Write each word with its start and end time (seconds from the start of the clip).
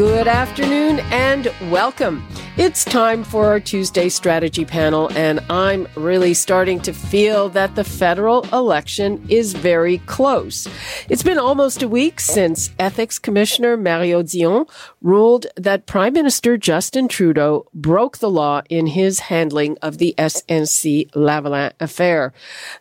Good 0.00 0.28
afternoon 0.28 1.00
and 1.10 1.52
welcome. 1.70 2.26
It's 2.56 2.86
time 2.86 3.22
for 3.22 3.48
our 3.48 3.60
Tuesday 3.60 4.08
strategy 4.08 4.64
panel, 4.64 5.12
and 5.12 5.40
I'm 5.50 5.86
really 5.94 6.32
starting 6.32 6.80
to 6.80 6.94
feel 6.94 7.50
that 7.50 7.74
the 7.74 7.84
federal 7.84 8.44
election 8.48 9.22
is 9.28 9.52
very 9.52 9.98
close. 10.06 10.66
It's 11.10 11.22
been 11.22 11.38
almost 11.38 11.82
a 11.82 11.88
week 11.88 12.18
since 12.18 12.70
Ethics 12.78 13.18
Commissioner 13.18 13.76
Mario 13.76 14.22
Dion 14.22 14.64
ruled 15.02 15.46
that 15.56 15.84
Prime 15.84 16.14
Minister 16.14 16.56
Justin 16.56 17.06
Trudeau 17.06 17.66
broke 17.74 18.18
the 18.18 18.30
law 18.30 18.62
in 18.70 18.86
his 18.86 19.20
handling 19.20 19.76
of 19.82 19.98
the 19.98 20.14
SNC 20.16 21.10
Lavalin 21.10 21.72
affair. 21.78 22.32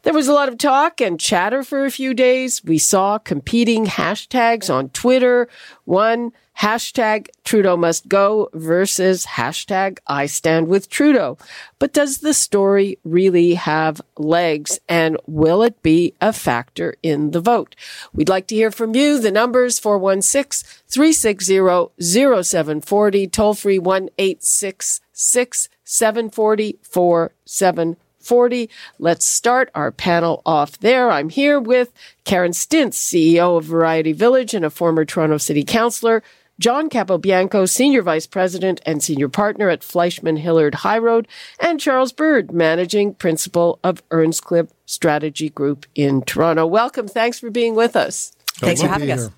There 0.03 0.13
was 0.13 0.29
a 0.29 0.33
lot 0.33 0.47
of 0.47 0.57
talk 0.57 1.01
and 1.01 1.19
chatter 1.19 1.63
for 1.63 1.83
a 1.83 1.91
few 1.91 2.13
days. 2.13 2.63
We 2.63 2.77
saw 2.77 3.17
competing 3.17 3.87
hashtags 3.87 4.73
on 4.73 4.87
Twitter. 4.91 5.49
One, 5.83 6.31
hashtag 6.59 7.27
Trudeau 7.45 7.77
must 7.77 8.09
go 8.09 8.49
versus 8.53 9.25
hashtag 9.25 9.99
I 10.07 10.25
stand 10.25 10.67
with 10.67 10.89
Trudeau. 10.89 11.37
But 11.79 11.93
does 11.93 12.17
the 12.17 12.33
story 12.33 12.99
really 13.03 13.53
have 13.53 14.01
legs 14.17 14.79
and 14.89 15.17
will 15.25 15.63
it 15.63 15.81
be 15.81 16.13
a 16.19 16.33
factor 16.33 16.95
in 17.01 17.31
the 17.31 17.39
vote? 17.39 17.75
We'd 18.13 18.29
like 18.29 18.47
to 18.47 18.55
hear 18.55 18.71
from 18.71 18.93
you. 18.93 19.19
The 19.19 19.31
numbers 19.31 19.79
416 19.79 20.67
360 20.87 21.91
0740, 22.01 23.27
toll 23.27 23.53
free 23.53 23.79
1 23.79 24.09
866 24.17 25.69
740 25.83 26.79
4740. 26.83 28.69
Let's 28.99 29.25
start 29.25 29.71
our 29.73 29.91
panel 29.91 30.41
off 30.45 30.77
there. 30.79 31.09
I'm 31.09 31.29
here 31.29 31.59
with 31.59 31.91
Karen 32.25 32.51
Stintz, 32.51 32.95
CEO 32.95 33.57
of 33.57 33.65
Variety 33.65 34.11
Village 34.11 34.53
and 34.53 34.65
a 34.65 34.69
former 34.69 35.05
Toronto 35.05 35.37
City 35.37 35.63
Councillor, 35.63 36.21
John 36.59 36.89
Capobianco, 36.89 37.69
Senior 37.69 38.01
Vice 38.01 38.27
President 38.27 38.81
and 38.85 39.01
Senior 39.01 39.29
Partner 39.29 39.69
at 39.69 39.79
FleishmanHillard 39.79 40.73
HighRoad, 40.73 41.25
and 41.61 41.79
Charles 41.79 42.11
Bird, 42.11 42.51
Managing 42.51 43.13
Principal 43.13 43.79
of 43.81 44.03
Earnscliffe 44.11 44.69
Strategy 44.85 45.49
Group 45.49 45.85
in 45.95 46.21
Toronto. 46.21 46.67
Welcome. 46.67 47.07
Thanks 47.07 47.39
for 47.39 47.49
being 47.49 47.75
with 47.75 47.95
us. 47.95 48.33
Thanks 48.55 48.81
for 48.81 48.89
having 48.89 49.09
us. 49.09 49.29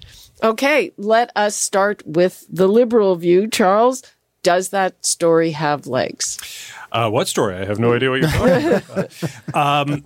Okay, 0.43 0.91
let 0.97 1.31
us 1.35 1.55
start 1.55 2.01
with 2.07 2.47
the 2.49 2.67
liberal 2.67 3.15
view. 3.15 3.47
Charles, 3.47 4.01
does 4.41 4.69
that 4.69 5.05
story 5.05 5.51
have 5.51 5.85
legs? 5.85 6.39
Uh, 6.91 7.09
what 7.11 7.27
story? 7.27 7.55
I 7.55 7.65
have 7.65 7.77
no 7.77 7.93
idea 7.93 8.09
what 8.09 8.21
you're 8.21 8.29
talking 8.31 8.73
about. 9.53 9.55
um, 9.89 10.05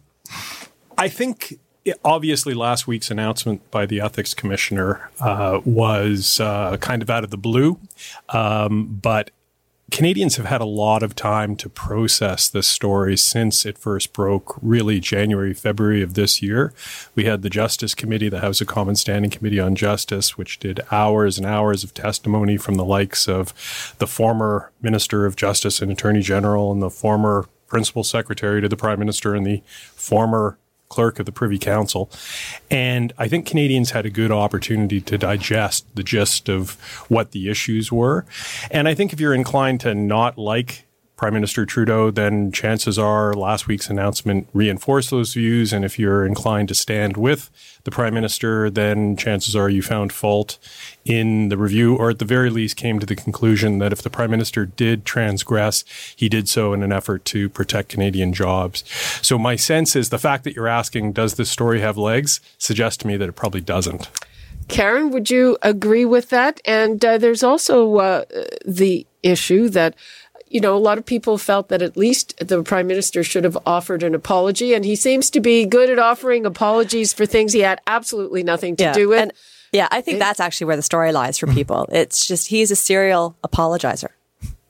I 0.97 1.08
think 1.08 1.59
obviously 2.03 2.53
last 2.53 2.88
week's 2.88 3.11
announcement 3.11 3.69
by 3.72 3.86
the 3.86 4.02
ethics 4.02 4.33
commissioner 4.33 5.09
uh, 5.19 5.61
was 5.66 6.39
uh, 6.39 6.77
kind 6.77 7.02
of 7.02 7.09
out 7.09 7.23
of 7.23 7.30
the 7.30 7.38
blue, 7.38 7.80
um, 8.30 9.00
but 9.02 9.31
Canadians 9.92 10.36
have 10.38 10.47
had 10.47 10.61
a 10.61 10.66
lot 10.66 11.03
of 11.03 11.16
time 11.16 11.55
to 11.58 11.69
process 11.69 12.50
this 12.50 12.67
story 12.67 13.16
since 13.16 13.66
it 13.66 13.77
first 13.77 14.14
broke, 14.14 14.58
really 14.61 15.00
January, 15.00 15.53
February 15.53 16.02
of 16.02 16.15
this 16.15 16.42
year. 16.42 16.73
We 17.14 17.26
had 17.26 17.43
the 17.43 17.52
Justice 17.52 17.93
Committee, 17.93 18.27
the 18.27 18.42
House 18.42 18.61
of 18.61 18.67
Commons 18.67 19.02
Standing 19.02 19.30
Committee 19.30 19.60
on 19.60 19.76
Justice, 19.76 20.37
which 20.37 20.60
did 20.60 20.81
hours 20.92 21.37
and 21.37 21.45
hours 21.45 21.83
of 21.83 21.93
testimony 21.93 22.58
from 22.58 22.76
the 22.76 22.83
likes 22.83 23.27
of 23.27 23.93
the 23.99 24.08
former 24.08 24.71
Minister 24.81 25.26
of 25.26 25.36
Justice 25.36 25.81
and 25.81 25.92
Attorney 25.92 26.21
General 26.21 26.71
and 26.71 26.81
the 26.81 26.89
former 26.89 27.48
Principal 27.67 28.04
Secretary 28.04 28.61
to 28.61 28.70
the 28.70 28.77
Prime 28.77 28.99
Minister 28.99 29.36
and 29.36 29.45
the 29.45 29.61
former 29.67 30.58
clerk 30.90 31.20
of 31.20 31.26
the 31.26 31.32
Privy 31.32 31.58
Council. 31.58 32.10
And 32.70 33.14
I 33.18 33.28
think 33.28 33.46
Canadians 33.46 33.92
had 33.92 34.06
a 34.06 34.10
good 34.10 34.32
opportunity 34.32 35.02
to 35.02 35.18
digest 35.18 35.86
the 35.96 36.04
gist 36.04 36.50
of 36.50 36.73
what 37.10 37.32
the 37.32 37.50
issues 37.50 37.92
were. 37.92 38.26
And 38.72 38.88
I 38.88 38.94
think 38.94 39.14
if 39.14 39.20
you're 39.20 39.34
inclined 39.34 39.82
to 39.82 39.96
not 39.96 40.38
like 40.38 40.86
Prime 41.15 41.33
Minister 41.33 41.65
Trudeau, 41.65 42.11
then 42.11 42.52
chances 42.52 42.99
are 42.99 43.33
last 43.33 43.67
week's 43.67 43.89
announcement 43.89 44.49
reinforced 44.52 45.11
those 45.11 45.33
views. 45.33 45.71
And 45.71 45.86
if 45.86 45.98
you're 45.98 46.26
inclined 46.26 46.67
to 46.67 46.76
stand 46.76 47.15
with 47.15 47.49
the 47.86 47.92
Prime 47.92 48.14
Minister, 48.14 48.70
then 48.70 49.15
chances 49.15 49.55
are 49.55 49.70
you 49.70 49.81
found 49.81 50.11
fault 50.11 50.58
in 51.05 51.48
the 51.48 51.58
review, 51.58 51.95
or 51.95 52.09
at 52.09 52.20
the 52.20 52.25
very 52.25 52.49
least 52.49 52.75
came 52.75 52.99
to 52.99 53.05
the 53.05 53.15
conclusion 53.15 53.77
that 53.80 53.93
if 53.93 54.02
the 54.02 54.09
Prime 54.09 54.31
Minister 54.31 54.65
did 54.65 55.05
transgress, 55.05 55.86
he 56.15 56.27
did 56.27 56.49
so 56.49 56.73
in 56.73 56.83
an 56.83 56.92
effort 56.92 57.23
to 57.25 57.48
protect 57.48 57.89
Canadian 57.89 58.33
jobs. 58.33 58.83
So 59.21 59.37
my 59.37 59.55
sense 59.55 59.95
is 59.95 60.09
the 60.09 60.20
fact 60.20 60.43
that 60.43 60.55
you're 60.55 60.67
asking, 60.67 61.14
does 61.14 61.36
this 61.36 61.49
story 61.49 61.80
have 61.80 61.98
legs, 61.98 62.42
suggests 62.58 62.98
to 62.98 63.08
me 63.08 63.15
that 63.17 63.30
it 63.30 63.36
probably 63.36 63.61
doesn't. 63.61 64.09
Karen, 64.67 65.11
would 65.11 65.30
you 65.30 65.58
agree 65.61 66.05
with 66.05 66.30
that? 66.30 66.59
And 66.65 67.04
uh, 67.05 67.20
there's 67.20 67.43
also 67.43 67.98
uh, 67.98 68.25
the 68.65 69.05
issue 69.21 69.70
that 69.70 69.95
you 70.55 70.61
know, 70.61 70.73
a 70.73 70.80
lot 70.80 70.98
of 70.98 71.05
people 71.05 71.38
felt 71.38 71.67
that 71.67 71.82
at 71.82 71.98
least 71.98 72.38
the 72.38 72.64
prime 72.64 72.88
minister 72.88 73.26
should 73.26 73.43
have 73.43 73.58
offered 73.66 74.04
an 74.04 74.16
apology, 74.16 74.73
and 74.73 74.86
he 74.86 74.95
seems 74.95 75.30
to 75.32 75.42
be 75.42 75.66
good 75.66 75.89
at 75.89 75.99
offering 75.99 76.45
apologies 76.45 77.11
for 77.11 77.26
things 77.26 77.52
he 77.52 77.60
had 77.60 77.82
absolutely 77.88 78.42
nothing 78.42 78.77
to 78.77 78.86
yeah. 78.86 78.93
do 78.93 79.10
with. 79.10 79.20
And, 79.20 79.33
yeah, 79.73 79.89
I 79.92 79.99
think 79.99 80.16
it, 80.16 80.20
that's 80.20 80.39
actually 80.39 80.67
where 80.67 80.77
the 80.77 80.82
story 80.82 81.11
lies 81.11 81.38
for 81.38 81.48
people. 81.48 81.89
It's 81.92 82.26
just 82.26 82.48
he's 82.48 82.71
a 82.71 82.76
serial 82.77 83.36
apologizer. 83.43 84.11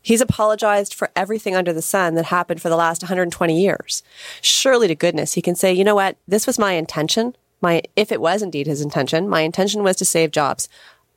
He's 0.01 0.22
apologized 0.22 0.96
for 0.96 1.12
everything 1.16 1.56
under 1.56 1.72
the 1.72 1.84
sun 1.84 2.16
that 2.16 2.25
happened 2.25 2.63
for 2.63 2.69
the 2.69 2.75
last 2.75 3.03
120 3.03 3.62
years. 3.62 4.02
Surely 4.41 4.88
to 4.88 4.96
goodness, 4.96 5.34
he 5.34 5.41
can 5.44 5.53
say, 5.53 5.72
you 5.72 5.84
know 5.84 5.94
what? 5.94 6.17
This 6.28 6.47
was 6.47 6.57
my 6.57 6.72
intention. 6.72 7.35
My, 7.62 7.84
if 7.96 8.12
it 8.12 8.22
was 8.22 8.41
indeed 8.41 8.66
his 8.66 8.81
intention, 8.81 9.29
my 9.29 9.41
intention 9.41 9.84
was 9.84 9.97
to 9.97 10.06
save 10.06 10.31
jobs. 10.31 10.67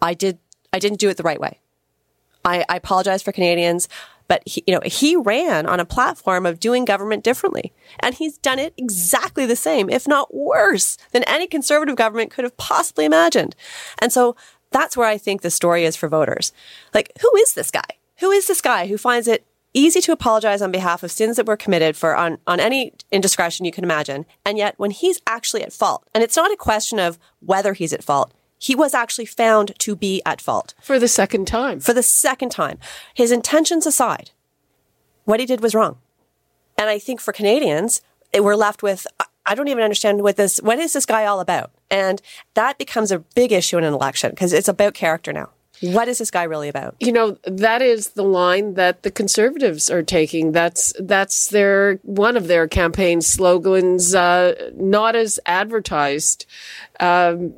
I 0.03 0.13
did, 0.13 0.37
I 0.75 0.79
didn't 0.79 1.01
do 1.01 1.09
it 1.09 1.17
the 1.17 1.23
right 1.23 1.41
way. 1.41 1.59
I, 2.45 2.67
I 2.69 2.77
apologize 2.77 3.23
for 3.23 3.33
Canadians. 3.33 3.89
But 4.29 4.43
he, 4.47 4.63
you 4.67 4.75
know, 4.75 4.81
he 4.85 5.17
ran 5.17 5.67
on 5.67 5.81
a 5.81 5.85
platform 5.85 6.47
of 6.47 6.61
doing 6.61 6.85
government 6.85 7.25
differently. 7.25 7.73
And 8.01 8.15
he's 8.15 8.39
done 8.39 8.59
it 8.59 8.75
exactly 8.77 9.47
the 9.47 9.57
same, 9.57 9.89
if 9.91 10.07
not 10.07 10.35
worse 10.35 10.97
than 11.13 11.25
any 11.25 11.47
conservative 11.47 11.97
government 11.97 12.31
could 12.31 12.45
have 12.45 12.57
possibly 12.57 13.05
imagined. 13.05 13.57
And 14.01 14.13
so 14.13 14.37
that's 14.71 14.97
where 14.97 15.09
I 15.09 15.19
think 15.19 15.41
the 15.41 15.51
story 15.51 15.85
is 15.85 15.97
for 15.97 16.09
voters. 16.09 16.53
Like, 16.93 17.11
who 17.21 17.37
is 17.39 17.55
this 17.55 17.71
guy? 17.71 17.89
Who 18.19 18.31
is 18.31 18.47
this 18.47 18.61
guy 18.61 18.87
who 18.87 18.99
finds 18.99 19.29
it 19.29 19.47
easy 19.75 20.01
to 20.01 20.13
apologize 20.13 20.63
on 20.63 20.73
behalf 20.73 21.03
of 21.03 21.11
sins 21.11 21.37
that 21.37 21.47
were 21.47 21.57
committed 21.57 21.97
for 21.97 22.17
on, 22.17 22.39
on 22.47 22.61
any 22.61 22.93
indiscretion 23.13 23.67
you 23.67 23.73
can 23.73 23.85
imagine. 23.85 24.27
And 24.45 24.59
yet 24.59 24.75
when 24.79 24.91
he's 24.91 25.21
actually 25.27 25.63
at 25.63 25.73
fault, 25.73 26.09
and 26.15 26.25
it's 26.25 26.37
not 26.37 26.53
a 26.53 26.57
question 26.57 26.99
of 26.99 27.19
whether 27.41 27.75
he's 27.75 27.93
at 27.93 28.05
fault, 28.05 28.33
he 28.59 28.75
was 28.75 28.95
actually 28.95 29.27
found 29.27 29.79
to 29.79 29.97
be 29.97 30.23
at 30.27 30.41
fault. 30.41 30.75
For 30.81 30.99
the 30.99 31.09
second 31.09 31.47
time. 31.47 31.81
For 31.81 31.95
the 31.95 32.03
second 32.03 32.51
time. 32.51 32.79
His 33.15 33.33
intentions 33.33 33.87
aside, 33.87 34.31
what 35.25 35.41
he 35.41 35.47
did 35.47 35.61
was 35.61 35.75
wrong. 35.75 35.99
And 36.77 36.89
I 36.89 36.99
think 36.99 37.21
for 37.21 37.33
Canadians, 37.33 38.03
we're 38.35 38.55
left 38.55 38.83
with, 38.83 39.07
I 39.47 39.55
don't 39.55 39.69
even 39.69 39.83
understand 39.83 40.23
what 40.23 40.37
this, 40.37 40.59
what 40.59 40.79
is 40.79 40.93
this 40.93 41.07
guy 41.07 41.25
all 41.25 41.41
about? 41.41 41.71
And 41.91 42.21
that 42.55 42.79
becomes 42.79 43.11
a 43.11 43.19
big 43.19 43.53
issue 43.53 43.79
in 43.79 43.85
an 43.85 43.95
election 43.95 44.31
because 44.31 44.53
it's 44.53 44.69
about 44.69 44.95
character 44.95 45.33
now. 45.33 45.51
What 45.81 46.09
is 46.09 46.19
this 46.19 46.31
guy 46.31 46.43
really 46.43 46.69
about? 46.69 46.97
You 46.99 47.13
know, 47.13 47.39
that 47.45 47.83
is 47.83 48.11
the 48.11 48.25
line 48.25 48.75
that 48.75 49.05
the 49.05 49.11
conservatives 49.13 49.89
are 49.91 50.03
taking. 50.03 50.51
That's 50.51 50.93
that's 50.99 51.49
their 51.49 51.97
one 52.03 52.37
of 52.37 52.49
their 52.49 52.67
campaign 52.67 53.21
slogans. 53.21 54.13
Uh, 54.13 54.73
not 54.75 55.15
as 55.15 55.39
advertised. 55.47 56.47
Um, 56.99 57.55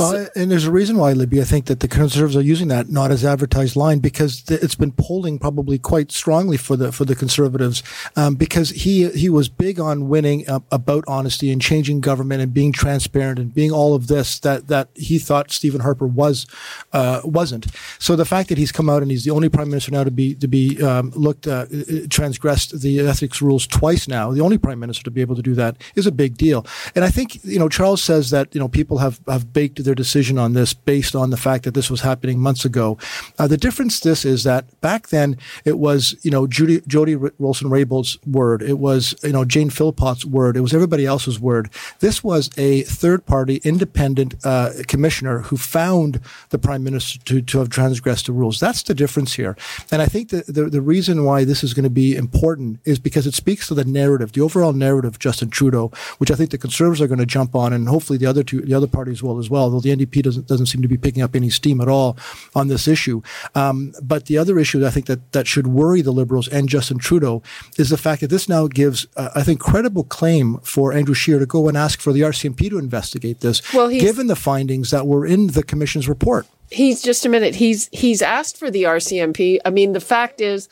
well, 0.00 0.28
and 0.34 0.50
there's 0.50 0.66
a 0.66 0.72
reason 0.72 0.96
why, 0.96 1.12
Libby, 1.12 1.40
I 1.40 1.44
think 1.44 1.66
that 1.66 1.80
the 1.80 1.88
Conservatives 1.88 2.36
are 2.36 2.42
using 2.42 2.68
that 2.68 2.88
not 2.88 3.10
as 3.10 3.24
advertised 3.24 3.76
line 3.76 3.98
because 3.98 4.42
it's 4.48 4.74
been 4.74 4.92
polling 4.92 5.38
probably 5.38 5.78
quite 5.78 6.10
strongly 6.10 6.56
for 6.56 6.76
the 6.76 6.90
for 6.90 7.04
the 7.04 7.14
Conservatives 7.14 7.82
um, 8.16 8.34
because 8.34 8.70
he 8.70 9.10
he 9.10 9.28
was 9.28 9.48
big 9.48 9.78
on 9.78 10.08
winning 10.08 10.48
uh, 10.48 10.60
about 10.70 11.04
honesty 11.06 11.52
and 11.52 11.60
changing 11.60 12.00
government 12.00 12.40
and 12.42 12.54
being 12.54 12.72
transparent 12.72 13.38
and 13.38 13.54
being 13.54 13.70
all 13.70 13.94
of 13.94 14.06
this 14.06 14.38
that 14.40 14.68
that 14.68 14.88
he 14.94 15.18
thought 15.18 15.50
Stephen 15.50 15.80
Harper 15.80 16.06
was 16.06 16.46
uh, 16.92 17.20
wasn't. 17.24 17.66
So 17.98 18.16
the 18.16 18.24
fact 18.24 18.48
that 18.48 18.58
he's 18.58 18.72
come 18.72 18.88
out 18.88 19.02
and 19.02 19.10
he's 19.10 19.24
the 19.24 19.30
only 19.30 19.48
prime 19.48 19.68
minister 19.68 19.92
now 19.92 20.04
to 20.04 20.10
be 20.10 20.34
to 20.36 20.48
be 20.48 20.82
um, 20.82 21.10
looked 21.10 21.46
uh, 21.46 21.66
transgressed 22.08 22.80
the 22.80 23.00
ethics 23.00 23.42
rules 23.42 23.66
twice 23.66 24.08
now, 24.08 24.32
the 24.32 24.40
only 24.40 24.58
prime 24.58 24.78
minister 24.78 25.04
to 25.04 25.10
be 25.10 25.20
able 25.20 25.36
to 25.36 25.42
do 25.42 25.54
that 25.54 25.76
is 25.94 26.06
a 26.06 26.12
big 26.12 26.36
deal. 26.36 26.66
And 26.94 27.04
I 27.04 27.10
think 27.10 27.44
you 27.44 27.58
know 27.58 27.68
Charles 27.68 28.02
says 28.02 28.30
that 28.30 28.54
you 28.54 28.60
know 28.60 28.68
people 28.68 28.98
have 28.98 29.20
have 29.28 29.52
baked 29.52 29.84
their 29.90 29.94
decision 29.96 30.38
on 30.38 30.52
this 30.52 30.72
based 30.72 31.16
on 31.16 31.30
the 31.30 31.36
fact 31.36 31.64
that 31.64 31.74
this 31.74 31.90
was 31.90 32.02
happening 32.02 32.38
months 32.38 32.64
ago. 32.64 32.96
Uh, 33.40 33.48
the 33.48 33.56
difference 33.56 33.98
this 33.98 34.24
is 34.24 34.44
that 34.44 34.80
back 34.80 35.08
then 35.08 35.36
it 35.64 35.78
was 35.78 36.16
you 36.22 36.30
know 36.30 36.46
Judy, 36.46 36.80
Jody 36.86 37.16
Wilson 37.16 37.68
Raybould's 37.70 38.18
word, 38.24 38.62
it 38.62 38.78
was 38.78 39.16
you 39.24 39.32
know 39.32 39.44
Jane 39.44 39.68
Philpott's 39.68 40.24
word, 40.24 40.56
it 40.56 40.60
was 40.60 40.72
everybody 40.72 41.06
else's 41.06 41.40
word. 41.40 41.70
This 41.98 42.22
was 42.22 42.50
a 42.56 42.82
third 42.82 43.26
party 43.26 43.60
independent 43.64 44.34
uh, 44.44 44.70
commissioner 44.86 45.40
who 45.40 45.56
found 45.56 46.20
the 46.50 46.58
prime 46.58 46.84
minister 46.84 47.18
to, 47.24 47.42
to 47.42 47.58
have 47.58 47.68
transgressed 47.68 48.26
the 48.26 48.32
rules. 48.32 48.60
That's 48.60 48.84
the 48.84 48.94
difference 48.94 49.34
here, 49.34 49.56
and 49.90 50.00
I 50.00 50.06
think 50.06 50.28
that 50.28 50.46
the 50.46 50.64
the 50.70 50.80
reason 50.80 51.24
why 51.24 51.44
this 51.44 51.64
is 51.64 51.74
going 51.74 51.84
to 51.84 51.90
be 51.90 52.14
important 52.14 52.78
is 52.84 53.00
because 53.00 53.26
it 53.26 53.34
speaks 53.34 53.66
to 53.68 53.74
the 53.74 53.84
narrative, 53.84 54.32
the 54.32 54.40
overall 54.40 54.72
narrative 54.72 55.14
of 55.14 55.18
Justin 55.18 55.50
Trudeau, 55.50 55.90
which 56.18 56.30
I 56.30 56.36
think 56.36 56.50
the 56.50 56.58
Conservatives 56.58 57.00
are 57.00 57.08
going 57.08 57.18
to 57.18 57.26
jump 57.26 57.56
on, 57.56 57.72
and 57.72 57.88
hopefully 57.88 58.18
the 58.18 58.26
other 58.26 58.44
two, 58.44 58.60
the 58.60 58.74
other 58.74 58.86
parties 58.86 59.20
will 59.20 59.40
as 59.40 59.50
well. 59.50 59.79
Though 59.80 59.94
the 59.94 59.96
NDP 59.96 60.22
doesn't 60.22 60.46
doesn't 60.46 60.66
seem 60.66 60.82
to 60.82 60.88
be 60.88 60.96
picking 60.96 61.22
up 61.22 61.34
any 61.34 61.50
steam 61.50 61.80
at 61.80 61.88
all 61.88 62.16
on 62.54 62.68
this 62.68 62.86
issue. 62.86 63.22
Um, 63.54 63.92
but 64.02 64.26
the 64.26 64.38
other 64.38 64.58
issue 64.58 64.84
I 64.86 64.90
think 64.90 65.06
that 65.06 65.32
that 65.32 65.46
should 65.46 65.66
worry 65.66 66.02
the 66.02 66.12
Liberals 66.12 66.48
and 66.48 66.68
Justin 66.68 66.98
Trudeau 66.98 67.42
is 67.78 67.90
the 67.90 67.96
fact 67.96 68.20
that 68.20 68.28
this 68.28 68.48
now 68.48 68.66
gives, 68.66 69.06
uh, 69.16 69.30
I 69.34 69.42
think, 69.42 69.60
credible 69.60 70.04
claim 70.04 70.58
for 70.58 70.92
Andrew 70.92 71.14
Scheer 71.14 71.38
to 71.38 71.46
go 71.46 71.68
and 71.68 71.76
ask 71.76 72.00
for 72.00 72.12
the 72.12 72.20
RCMP 72.20 72.70
to 72.70 72.78
investigate 72.78 73.40
this, 73.40 73.62
well, 73.72 73.88
given 73.88 74.26
the 74.26 74.36
findings 74.36 74.90
that 74.90 75.06
were 75.06 75.26
in 75.26 75.48
the 75.48 75.62
Commission's 75.62 76.08
report. 76.08 76.46
He's 76.70 77.02
just 77.02 77.26
a 77.26 77.28
minute. 77.28 77.56
He's 77.56 77.88
he's 77.92 78.22
asked 78.22 78.56
for 78.56 78.70
the 78.70 78.84
RCMP. 78.84 79.58
I 79.64 79.70
mean, 79.70 79.92
the 79.92 80.00
fact 80.00 80.40
is 80.40 80.68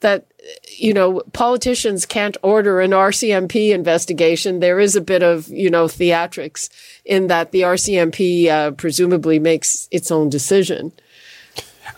that 0.00 0.26
you 0.76 0.92
know 0.92 1.22
politicians 1.32 2.06
can't 2.06 2.36
order 2.42 2.80
an 2.80 2.90
RCMP 2.90 3.70
investigation. 3.70 4.60
There 4.60 4.80
is 4.80 4.96
a 4.96 5.00
bit 5.00 5.22
of 5.22 5.48
you 5.48 5.70
know 5.70 5.86
theatrics 5.86 6.68
in 7.04 7.28
that 7.28 7.52
the 7.52 7.62
RCMP 7.62 8.48
uh, 8.48 8.70
presumably 8.72 9.38
makes 9.38 9.88
its 9.90 10.10
own 10.10 10.28
decision. 10.28 10.92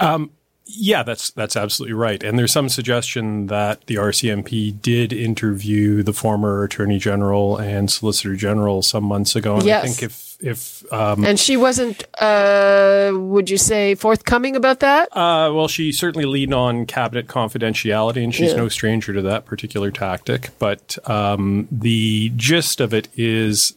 Um, 0.01 0.31
yeah, 0.65 1.03
that's 1.03 1.31
that's 1.31 1.57
absolutely 1.57 1.95
right. 1.95 2.23
And 2.23 2.39
there's 2.39 2.53
some 2.53 2.69
suggestion 2.69 3.47
that 3.47 3.87
the 3.87 3.97
RCMP 3.97 4.81
did 4.81 5.13
interview 5.13 6.03
the 6.03 6.13
former 6.13 6.65
Attorney 6.65 6.99
General 6.99 7.57
and 7.57 7.91
Solicitor 7.91 8.37
General 8.37 8.83
some 8.83 9.05
months 9.05 9.37
ago. 9.37 9.57
And 9.57 9.65
yes. 9.65 9.85
I 9.85 9.87
think 9.89 10.03
if 10.03 10.32
if 10.43 10.93
um, 10.93 11.25
and 11.25 11.39
she 11.39 11.57
wasn't, 11.57 12.05
uh, 12.21 13.13
would 13.15 13.49
you 13.49 13.59
say, 13.59 13.95
forthcoming 13.95 14.57
about 14.57 14.81
that? 14.81 15.09
Uh, 15.17 15.53
well, 15.55 15.69
she 15.69 15.93
certainly 15.93 16.27
leaned 16.27 16.53
on 16.53 16.87
cabinet 16.87 17.29
confidentiality, 17.29 18.23
and 18.25 18.35
she's 18.35 18.51
yeah. 18.51 18.57
no 18.57 18.69
stranger 18.69 19.13
to 19.13 19.23
that 19.23 19.45
particular 19.47 19.91
tactic. 19.91 20.51
But 20.59 20.99
um, 21.09 21.69
the 21.71 22.33
gist 22.37 22.81
of 22.81 22.93
it 22.93 23.09
is 23.17 23.75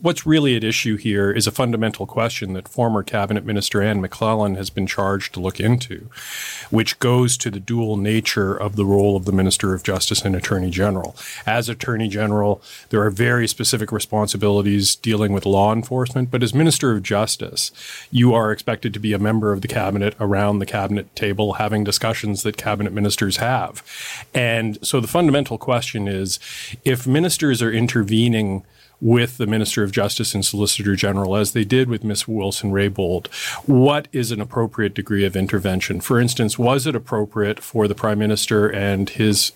what's 0.00 0.24
really 0.24 0.56
at 0.56 0.64
issue 0.64 0.96
here 0.96 1.30
is 1.30 1.46
a 1.46 1.52
fundamental 1.52 2.06
question 2.06 2.54
that 2.54 2.68
former 2.68 3.02
cabinet 3.02 3.44
minister 3.44 3.82
Anne 3.82 4.00
McLellan 4.00 4.56
has 4.56 4.70
been 4.70 4.86
charged 4.86 5.34
to 5.34 5.40
look 5.40 5.60
into, 5.60 6.08
which 6.70 6.98
goes 7.00 7.36
to 7.36 7.50
the 7.50 7.60
dual 7.60 7.98
nature 7.98 8.54
of 8.54 8.76
the 8.76 8.84
role 8.86 9.14
of 9.14 9.26
the 9.26 9.32
Minister 9.32 9.74
of 9.74 9.82
Justice 9.82 10.24
and 10.24 10.34
Attorney 10.34 10.70
General. 10.70 11.14
As 11.46 11.68
Attorney 11.68 12.08
General, 12.08 12.62
there 12.88 13.02
are 13.02 13.10
very 13.10 13.46
specific 13.46 13.92
responsibilities 13.92 14.96
dealing 14.96 15.34
with 15.34 15.44
law 15.44 15.72
enforcement, 15.72 16.30
but 16.30 16.42
as 16.42 16.54
Minister 16.54 16.92
of 16.92 17.02
Justice, 17.02 17.70
you 18.10 18.32
are 18.32 18.52
expected 18.52 18.94
to 18.94 19.00
be 19.00 19.12
a 19.12 19.18
member 19.18 19.52
of 19.52 19.60
the 19.60 19.68
cabinet 19.68 20.14
around 20.18 20.60
the 20.60 20.66
cabinet 20.66 21.14
table 21.14 21.54
having 21.54 21.84
discussions 21.84 22.42
that 22.42 22.56
cabinet 22.56 22.92
ministers 22.92 23.36
have. 23.36 23.82
And 24.32 24.78
so 24.86 25.00
the 25.00 25.08
fundamental 25.08 25.58
question 25.58 26.08
is 26.08 26.38
if 26.84 27.06
ministers 27.06 27.60
are 27.60 27.70
intervening 27.70 28.64
with 29.04 29.36
the 29.36 29.46
Minister 29.46 29.82
of 29.82 29.92
Justice 29.92 30.34
and 30.34 30.42
Solicitor 30.42 30.96
General, 30.96 31.36
as 31.36 31.52
they 31.52 31.62
did 31.62 31.90
with 31.90 32.02
Ms. 32.02 32.26
Wilson 32.26 32.72
Raybould, 32.72 33.26
what 33.66 34.08
is 34.12 34.30
an 34.30 34.40
appropriate 34.40 34.94
degree 34.94 35.26
of 35.26 35.36
intervention? 35.36 36.00
For 36.00 36.18
instance, 36.18 36.58
was 36.58 36.86
it 36.86 36.96
appropriate 36.96 37.60
for 37.60 37.86
the 37.86 37.94
Prime 37.94 38.18
Minister 38.18 38.66
and 38.66 39.10
his 39.10 39.52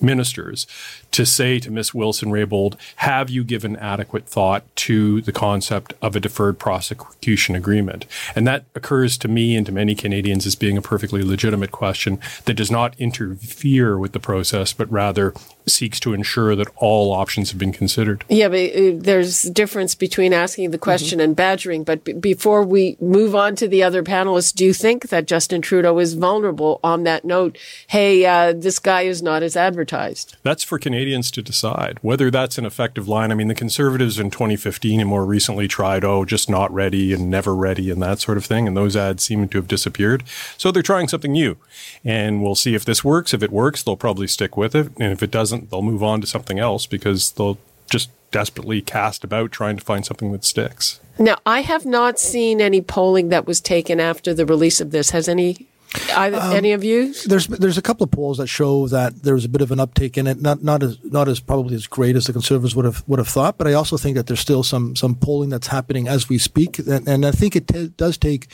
ministers 0.00 0.68
to 1.14 1.24
say 1.24 1.60
to 1.60 1.70
Ms. 1.70 1.94
Wilson 1.94 2.30
Raybould, 2.30 2.74
have 2.96 3.30
you 3.30 3.44
given 3.44 3.76
adequate 3.76 4.26
thought 4.26 4.64
to 4.74 5.20
the 5.20 5.30
concept 5.30 5.94
of 6.02 6.16
a 6.16 6.20
deferred 6.20 6.58
prosecution 6.58 7.54
agreement? 7.54 8.04
And 8.34 8.48
that 8.48 8.64
occurs 8.74 9.16
to 9.18 9.28
me 9.28 9.54
and 9.54 9.64
to 9.66 9.70
many 9.70 9.94
Canadians 9.94 10.44
as 10.44 10.56
being 10.56 10.76
a 10.76 10.82
perfectly 10.82 11.22
legitimate 11.22 11.70
question 11.70 12.18
that 12.46 12.54
does 12.54 12.68
not 12.68 12.98
interfere 12.98 13.96
with 13.96 14.10
the 14.10 14.18
process, 14.18 14.72
but 14.72 14.90
rather 14.90 15.32
seeks 15.66 16.00
to 16.00 16.14
ensure 16.14 16.56
that 16.56 16.68
all 16.76 17.12
options 17.12 17.50
have 17.50 17.58
been 17.60 17.72
considered. 17.72 18.24
Yeah, 18.28 18.48
but 18.48 18.74
uh, 18.74 18.92
there's 18.96 19.44
a 19.44 19.50
difference 19.52 19.94
between 19.94 20.32
asking 20.32 20.72
the 20.72 20.78
question 20.78 21.20
mm-hmm. 21.20 21.24
and 21.24 21.36
badgering. 21.36 21.84
But 21.84 22.02
b- 22.02 22.12
before 22.12 22.64
we 22.64 22.96
move 23.00 23.36
on 23.36 23.54
to 23.56 23.68
the 23.68 23.84
other 23.84 24.02
panelists, 24.02 24.52
do 24.52 24.64
you 24.64 24.74
think 24.74 25.10
that 25.10 25.26
Justin 25.26 25.62
Trudeau 25.62 26.00
is 26.00 26.14
vulnerable 26.14 26.80
on 26.82 27.04
that 27.04 27.24
note? 27.24 27.56
Hey, 27.86 28.26
uh, 28.26 28.52
this 28.52 28.80
guy 28.80 29.02
is 29.02 29.22
not 29.22 29.44
as 29.44 29.56
advertised. 29.56 30.36
That's 30.42 30.64
for 30.64 30.78
Canadians 30.78 31.03
to 31.04 31.42
decide 31.42 31.98
whether 32.02 32.30
that's 32.30 32.58
an 32.58 32.66
effective 32.66 33.08
line. 33.08 33.30
I 33.30 33.34
mean, 33.34 33.48
the 33.48 33.54
Conservatives 33.54 34.18
in 34.18 34.30
2015 34.30 35.00
and 35.00 35.08
more 35.08 35.24
recently 35.24 35.68
tried, 35.68 36.04
oh, 36.04 36.24
just 36.24 36.48
not 36.48 36.72
ready 36.72 37.12
and 37.12 37.30
never 37.30 37.54
ready 37.54 37.90
and 37.90 38.02
that 38.02 38.20
sort 38.20 38.38
of 38.38 38.44
thing. 38.44 38.66
And 38.66 38.76
those 38.76 38.96
ads 38.96 39.24
seem 39.24 39.48
to 39.48 39.58
have 39.58 39.68
disappeared. 39.68 40.24
So 40.56 40.70
they're 40.70 40.82
trying 40.82 41.08
something 41.08 41.32
new. 41.32 41.56
And 42.04 42.42
we'll 42.42 42.54
see 42.54 42.74
if 42.74 42.84
this 42.84 43.04
works. 43.04 43.34
If 43.34 43.42
it 43.42 43.52
works, 43.52 43.82
they'll 43.82 43.96
probably 43.96 44.26
stick 44.26 44.56
with 44.56 44.74
it. 44.74 44.88
And 44.98 45.12
if 45.12 45.22
it 45.22 45.30
doesn't, 45.30 45.70
they'll 45.70 45.82
move 45.82 46.02
on 46.02 46.20
to 46.20 46.26
something 46.26 46.58
else 46.58 46.86
because 46.86 47.32
they'll 47.32 47.58
just 47.90 48.10
desperately 48.30 48.82
cast 48.82 49.22
about 49.22 49.52
trying 49.52 49.76
to 49.76 49.84
find 49.84 50.04
something 50.04 50.32
that 50.32 50.44
sticks. 50.44 51.00
Now, 51.18 51.38
I 51.46 51.60
have 51.60 51.86
not 51.86 52.18
seen 52.18 52.60
any 52.60 52.80
polling 52.80 53.28
that 53.28 53.46
was 53.46 53.60
taken 53.60 54.00
after 54.00 54.34
the 54.34 54.44
release 54.44 54.80
of 54.80 54.90
this. 54.90 55.10
Has 55.10 55.28
any 55.28 55.68
Either, 56.16 56.38
um, 56.38 56.52
any 56.52 56.72
of 56.72 56.82
you? 56.82 57.14
There's 57.26 57.46
there's 57.46 57.78
a 57.78 57.82
couple 57.82 58.04
of 58.04 58.10
polls 58.10 58.38
that 58.38 58.46
show 58.46 58.88
that 58.88 59.22
there's 59.22 59.44
a 59.44 59.48
bit 59.48 59.62
of 59.62 59.70
an 59.70 59.80
uptake 59.80 60.18
in 60.18 60.26
it. 60.26 60.40
Not 60.40 60.62
not 60.62 60.82
as 60.82 60.98
not 61.04 61.28
as 61.28 61.40
probably 61.40 61.74
as 61.74 61.86
great 61.86 62.16
as 62.16 62.26
the 62.26 62.32
conservatives 62.32 62.74
would 62.74 62.84
have 62.84 63.04
would 63.06 63.18
have 63.18 63.28
thought, 63.28 63.58
but 63.58 63.66
I 63.66 63.74
also 63.74 63.96
think 63.96 64.16
that 64.16 64.26
there's 64.26 64.40
still 64.40 64.62
some 64.62 64.96
some 64.96 65.14
polling 65.14 65.50
that's 65.50 65.68
happening 65.68 66.08
as 66.08 66.28
we 66.28 66.38
speak, 66.38 66.78
and, 66.78 67.06
and 67.08 67.24
I 67.24 67.30
think 67.30 67.56
it 67.56 67.68
t- 67.68 67.92
does 67.96 68.18
take 68.18 68.48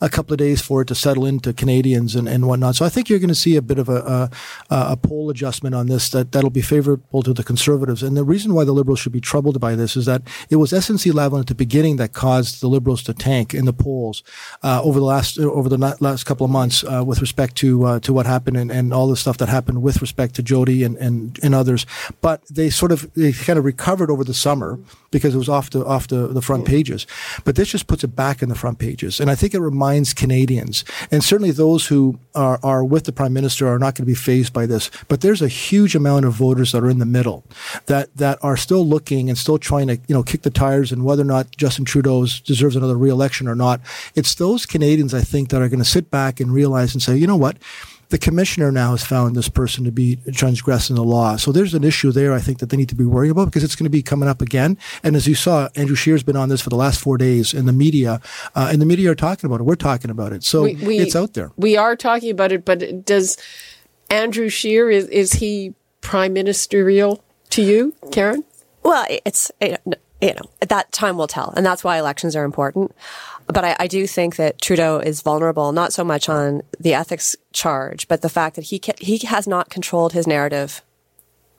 a 0.00 0.10
couple 0.10 0.34
of 0.34 0.38
days 0.38 0.60
for 0.60 0.82
it 0.82 0.88
to 0.88 0.94
settle 0.94 1.24
into 1.24 1.52
Canadians 1.54 2.14
and, 2.14 2.28
and 2.28 2.46
whatnot. 2.46 2.76
So 2.76 2.84
I 2.84 2.90
think 2.90 3.08
you're 3.08 3.18
going 3.18 3.28
to 3.28 3.34
see 3.34 3.56
a 3.56 3.62
bit 3.62 3.78
of 3.78 3.88
a, 3.88 4.30
a, 4.70 4.76
a 4.92 4.96
poll 4.96 5.30
adjustment 5.30 5.74
on 5.74 5.86
this 5.86 6.10
that, 6.10 6.32
that'll 6.32 6.50
be 6.50 6.60
favorable 6.60 7.22
to 7.22 7.32
the 7.32 7.42
Conservatives. 7.42 8.02
And 8.02 8.14
the 8.16 8.24
reason 8.24 8.52
why 8.52 8.64
the 8.64 8.72
Liberals 8.72 9.00
should 9.00 9.12
be 9.12 9.22
troubled 9.22 9.58
by 9.58 9.74
this 9.74 9.96
is 9.96 10.04
that 10.04 10.22
it 10.50 10.56
was 10.56 10.72
SNC 10.72 11.12
Lavalin 11.12 11.40
at 11.40 11.46
the 11.46 11.54
beginning 11.54 11.96
that 11.96 12.12
caused 12.12 12.60
the 12.60 12.68
Liberals 12.68 13.02
to 13.04 13.14
tank 13.14 13.54
in 13.54 13.64
the 13.64 13.72
polls 13.72 14.22
uh, 14.62 14.82
over 14.82 15.00
the 15.00 15.06
last 15.06 15.38
over 15.38 15.68
the 15.68 15.78
last 16.00 16.24
couple 16.24 16.44
of 16.44 16.50
months 16.50 16.84
uh, 16.84 17.02
with 17.04 17.22
respect 17.22 17.56
to 17.56 17.84
uh, 17.84 18.00
to 18.00 18.12
what 18.12 18.26
happened 18.26 18.58
and, 18.58 18.70
and 18.70 18.92
all 18.92 19.08
the 19.08 19.16
stuff 19.16 19.38
that 19.38 19.48
happened 19.48 19.82
with 19.82 20.02
respect 20.02 20.34
to 20.34 20.42
Jody 20.42 20.84
and, 20.84 20.96
and, 20.98 21.38
and 21.42 21.54
others. 21.54 21.86
But 22.20 22.46
they 22.48 22.68
sort 22.68 22.92
of 22.92 23.10
they 23.14 23.32
kind 23.32 23.58
of 23.58 23.64
recovered 23.64 24.10
over 24.10 24.24
the 24.24 24.34
summer 24.34 24.78
because 25.10 25.34
it 25.34 25.38
was 25.38 25.48
off 25.48 25.70
the 25.70 25.84
off 25.86 26.08
the, 26.08 26.26
the 26.26 26.42
front 26.42 26.66
pages. 26.66 27.06
But 27.44 27.56
this 27.56 27.70
just 27.70 27.86
puts 27.86 28.04
it 28.04 28.14
back 28.14 28.42
in 28.42 28.50
the 28.50 28.54
front 28.54 28.78
pages. 28.78 29.20
And 29.20 29.30
I 29.30 29.34
think 29.34 29.54
it 29.54 29.60
reminds 29.60 29.85
reminds 29.86 30.12
Canadians, 30.14 30.84
and 31.12 31.22
certainly 31.22 31.52
those 31.52 31.86
who 31.86 32.18
are, 32.34 32.58
are 32.62 32.82
with 32.84 33.04
the 33.04 33.12
Prime 33.12 33.32
Minister 33.32 33.68
are 33.68 33.78
not 33.78 33.94
going 33.94 34.04
to 34.04 34.06
be 34.06 34.14
fazed 34.14 34.52
by 34.52 34.66
this. 34.66 34.90
But 35.06 35.20
there's 35.20 35.42
a 35.42 35.48
huge 35.48 35.94
amount 35.94 36.24
of 36.24 36.32
voters 36.32 36.72
that 36.72 36.82
are 36.82 36.90
in 36.90 36.98
the 36.98 37.06
middle 37.06 37.44
that, 37.86 38.14
that 38.16 38.38
are 38.42 38.56
still 38.56 38.84
looking 38.84 39.28
and 39.28 39.38
still 39.38 39.58
trying 39.58 39.86
to, 39.86 39.98
you 40.08 40.14
know, 40.14 40.24
kick 40.24 40.42
the 40.42 40.50
tires 40.50 40.90
and 40.90 41.04
whether 41.04 41.22
or 41.22 41.26
not 41.26 41.56
Justin 41.56 41.84
Trudeau 41.84 42.26
deserves 42.44 42.74
another 42.74 42.96
reelection 42.96 43.46
or 43.46 43.54
not. 43.54 43.80
It's 44.16 44.34
those 44.34 44.66
Canadians, 44.66 45.14
I 45.14 45.20
think, 45.20 45.50
that 45.50 45.62
are 45.62 45.68
going 45.68 45.78
to 45.78 45.84
sit 45.84 46.10
back 46.10 46.40
and 46.40 46.52
realize 46.52 46.92
and 46.92 47.02
say, 47.02 47.16
you 47.16 47.28
know 47.28 47.36
what? 47.36 47.56
The 48.08 48.18
commissioner 48.18 48.70
now 48.70 48.92
has 48.92 49.04
found 49.04 49.34
this 49.34 49.48
person 49.48 49.84
to 49.84 49.92
be 49.92 50.16
transgressing 50.32 50.96
the 50.96 51.04
law. 51.04 51.36
So 51.36 51.52
there's 51.52 51.74
an 51.74 51.84
issue 51.84 52.12
there, 52.12 52.32
I 52.32 52.40
think, 52.40 52.58
that 52.58 52.70
they 52.70 52.76
need 52.76 52.88
to 52.90 52.94
be 52.94 53.04
worrying 53.04 53.30
about 53.30 53.46
because 53.46 53.64
it's 53.64 53.76
going 53.76 53.84
to 53.84 53.90
be 53.90 54.02
coming 54.02 54.28
up 54.28 54.40
again. 54.40 54.78
And 55.02 55.16
as 55.16 55.26
you 55.26 55.34
saw, 55.34 55.68
Andrew 55.74 55.96
Scheer's 55.96 56.22
been 56.22 56.36
on 56.36 56.48
this 56.48 56.60
for 56.60 56.70
the 56.70 56.76
last 56.76 57.00
four 57.00 57.18
days 57.18 57.52
in 57.52 57.66
the 57.66 57.72
media, 57.72 58.20
uh, 58.54 58.68
and 58.70 58.80
the 58.80 58.86
media 58.86 59.10
are 59.10 59.16
talking 59.16 59.48
about 59.48 59.60
it. 59.60 59.64
We're 59.64 59.74
talking 59.74 60.10
about 60.10 60.32
it. 60.32 60.44
So 60.44 60.62
we, 60.62 60.74
we, 60.76 60.98
it's 60.98 61.16
out 61.16 61.34
there. 61.34 61.50
We 61.56 61.76
are 61.76 61.96
talking 61.96 62.30
about 62.30 62.52
it, 62.52 62.64
but 62.64 63.04
does 63.04 63.36
Andrew 64.10 64.48
Scheer, 64.48 64.90
is, 64.90 65.08
is 65.08 65.34
he 65.34 65.74
prime 66.00 66.32
ministerial 66.32 67.24
to 67.50 67.62
you, 67.62 67.94
Karen? 68.12 68.44
Well, 68.82 69.06
it's, 69.24 69.50
you 69.60 69.76
know, 70.22 70.50
that 70.68 70.92
time 70.92 71.16
will 71.16 71.26
tell. 71.26 71.52
And 71.56 71.64
that's 71.64 71.84
why 71.84 71.98
elections 71.98 72.36
are 72.36 72.44
important. 72.44 72.94
But 73.46 73.64
I, 73.64 73.76
I, 73.78 73.86
do 73.86 74.06
think 74.06 74.36
that 74.36 74.60
Trudeau 74.60 74.98
is 74.98 75.22
vulnerable, 75.22 75.70
not 75.70 75.92
so 75.92 76.02
much 76.02 76.28
on 76.28 76.62
the 76.80 76.94
ethics 76.94 77.36
charge, 77.52 78.08
but 78.08 78.22
the 78.22 78.28
fact 78.28 78.56
that 78.56 78.66
he 78.66 78.80
he 78.98 79.18
has 79.18 79.46
not 79.46 79.70
controlled 79.70 80.12
his 80.12 80.26
narrative 80.26 80.82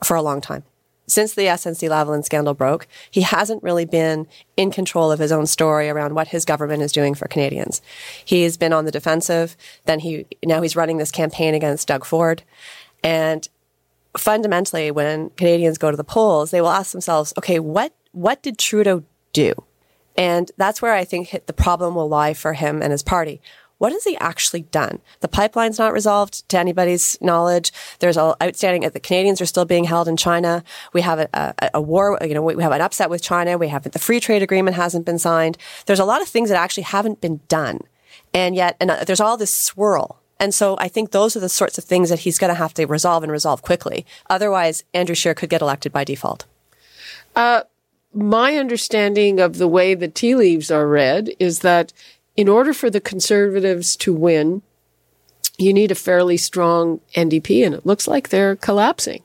for 0.04 0.14
a 0.14 0.22
long 0.22 0.40
time. 0.40 0.64
Since 1.08 1.34
the 1.34 1.46
SNC 1.46 1.88
Lavalin 1.88 2.22
scandal 2.22 2.52
broke, 2.52 2.86
he 3.10 3.22
hasn't 3.22 3.62
really 3.62 3.86
been 3.86 4.26
in 4.58 4.70
control 4.70 5.10
of 5.10 5.18
his 5.18 5.32
own 5.32 5.46
story 5.46 5.88
around 5.88 6.14
what 6.14 6.28
his 6.28 6.44
government 6.44 6.82
is 6.82 6.92
doing 6.92 7.14
for 7.14 7.26
Canadians. 7.26 7.80
He's 8.22 8.58
been 8.58 8.74
on 8.74 8.84
the 8.84 8.90
defensive. 8.90 9.56
Then 9.86 10.00
he, 10.00 10.26
now 10.44 10.60
he's 10.60 10.76
running 10.76 10.98
this 10.98 11.10
campaign 11.10 11.54
against 11.54 11.88
Doug 11.88 12.04
Ford. 12.04 12.42
And 13.02 13.48
fundamentally, 14.18 14.90
when 14.90 15.30
Canadians 15.30 15.78
go 15.78 15.90
to 15.90 15.96
the 15.96 16.04
polls, 16.04 16.50
they 16.50 16.60
will 16.60 16.68
ask 16.68 16.92
themselves, 16.92 17.32
okay, 17.38 17.58
what, 17.58 17.94
what 18.12 18.42
did 18.42 18.58
Trudeau 18.58 19.04
do? 19.32 19.52
And 20.16 20.50
that's 20.56 20.82
where 20.82 20.94
I 20.94 21.04
think 21.04 21.30
the 21.46 21.52
problem 21.52 21.94
will 21.94 22.08
lie 22.08 22.34
for 22.34 22.54
him 22.54 22.82
and 22.82 22.90
his 22.90 23.02
party. 23.02 23.40
What 23.78 23.92
has 23.92 24.02
he 24.02 24.16
actually 24.16 24.62
done? 24.62 24.98
The 25.20 25.28
pipeline's 25.28 25.78
not 25.78 25.92
resolved 25.92 26.48
to 26.48 26.58
anybody's 26.58 27.16
knowledge. 27.20 27.72
There's 28.00 28.16
all 28.16 28.36
outstanding. 28.42 28.88
The 28.90 28.98
Canadians 28.98 29.40
are 29.40 29.46
still 29.46 29.64
being 29.64 29.84
held 29.84 30.08
in 30.08 30.16
China. 30.16 30.64
We 30.92 31.02
have 31.02 31.20
a, 31.20 31.28
a, 31.32 31.70
a, 31.74 31.80
war. 31.80 32.18
You 32.20 32.34
know, 32.34 32.42
we 32.42 32.60
have 32.60 32.72
an 32.72 32.80
upset 32.80 33.08
with 33.08 33.22
China. 33.22 33.56
We 33.56 33.68
have 33.68 33.84
the 33.84 33.98
free 34.00 34.18
trade 34.18 34.42
agreement 34.42 34.74
hasn't 34.74 35.06
been 35.06 35.20
signed. 35.20 35.56
There's 35.86 36.00
a 36.00 36.04
lot 36.04 36.20
of 36.20 36.28
things 36.28 36.48
that 36.48 36.58
actually 36.58 36.82
haven't 36.84 37.20
been 37.20 37.40
done, 37.46 37.82
and 38.34 38.56
yet, 38.56 38.76
and 38.80 38.90
uh, 38.90 39.04
there's 39.04 39.20
all 39.20 39.36
this 39.36 39.54
swirl. 39.54 40.20
And 40.40 40.52
so 40.52 40.76
I 40.78 40.88
think 40.88 41.10
those 41.10 41.36
are 41.36 41.40
the 41.40 41.48
sorts 41.48 41.78
of 41.78 41.84
things 41.84 42.10
that 42.10 42.20
he's 42.20 42.38
going 42.38 42.50
to 42.50 42.58
have 42.58 42.74
to 42.74 42.86
resolve 42.86 43.22
and 43.22 43.30
resolve 43.30 43.62
quickly. 43.62 44.04
Otherwise, 44.28 44.84
Andrew 44.92 45.14
Scheer 45.14 45.34
could 45.34 45.50
get 45.50 45.62
elected 45.62 45.92
by 45.92 46.04
default. 46.04 46.46
Uh, 47.34 47.62
my 48.18 48.56
understanding 48.56 49.38
of 49.38 49.58
the 49.58 49.68
way 49.68 49.94
the 49.94 50.08
tea 50.08 50.34
leaves 50.34 50.72
are 50.72 50.88
read 50.88 51.30
is 51.38 51.60
that 51.60 51.92
in 52.36 52.48
order 52.48 52.74
for 52.74 52.90
the 52.90 53.00
conservatives 53.00 53.94
to 53.96 54.12
win, 54.12 54.62
you 55.56 55.72
need 55.72 55.92
a 55.92 55.96
fairly 55.96 56.36
strong 56.36 57.00
NDP, 57.14 57.64
and 57.64 57.74
it 57.76 57.86
looks 57.86 58.08
like 58.08 58.28
they're 58.28 58.56
collapsing. 58.56 59.22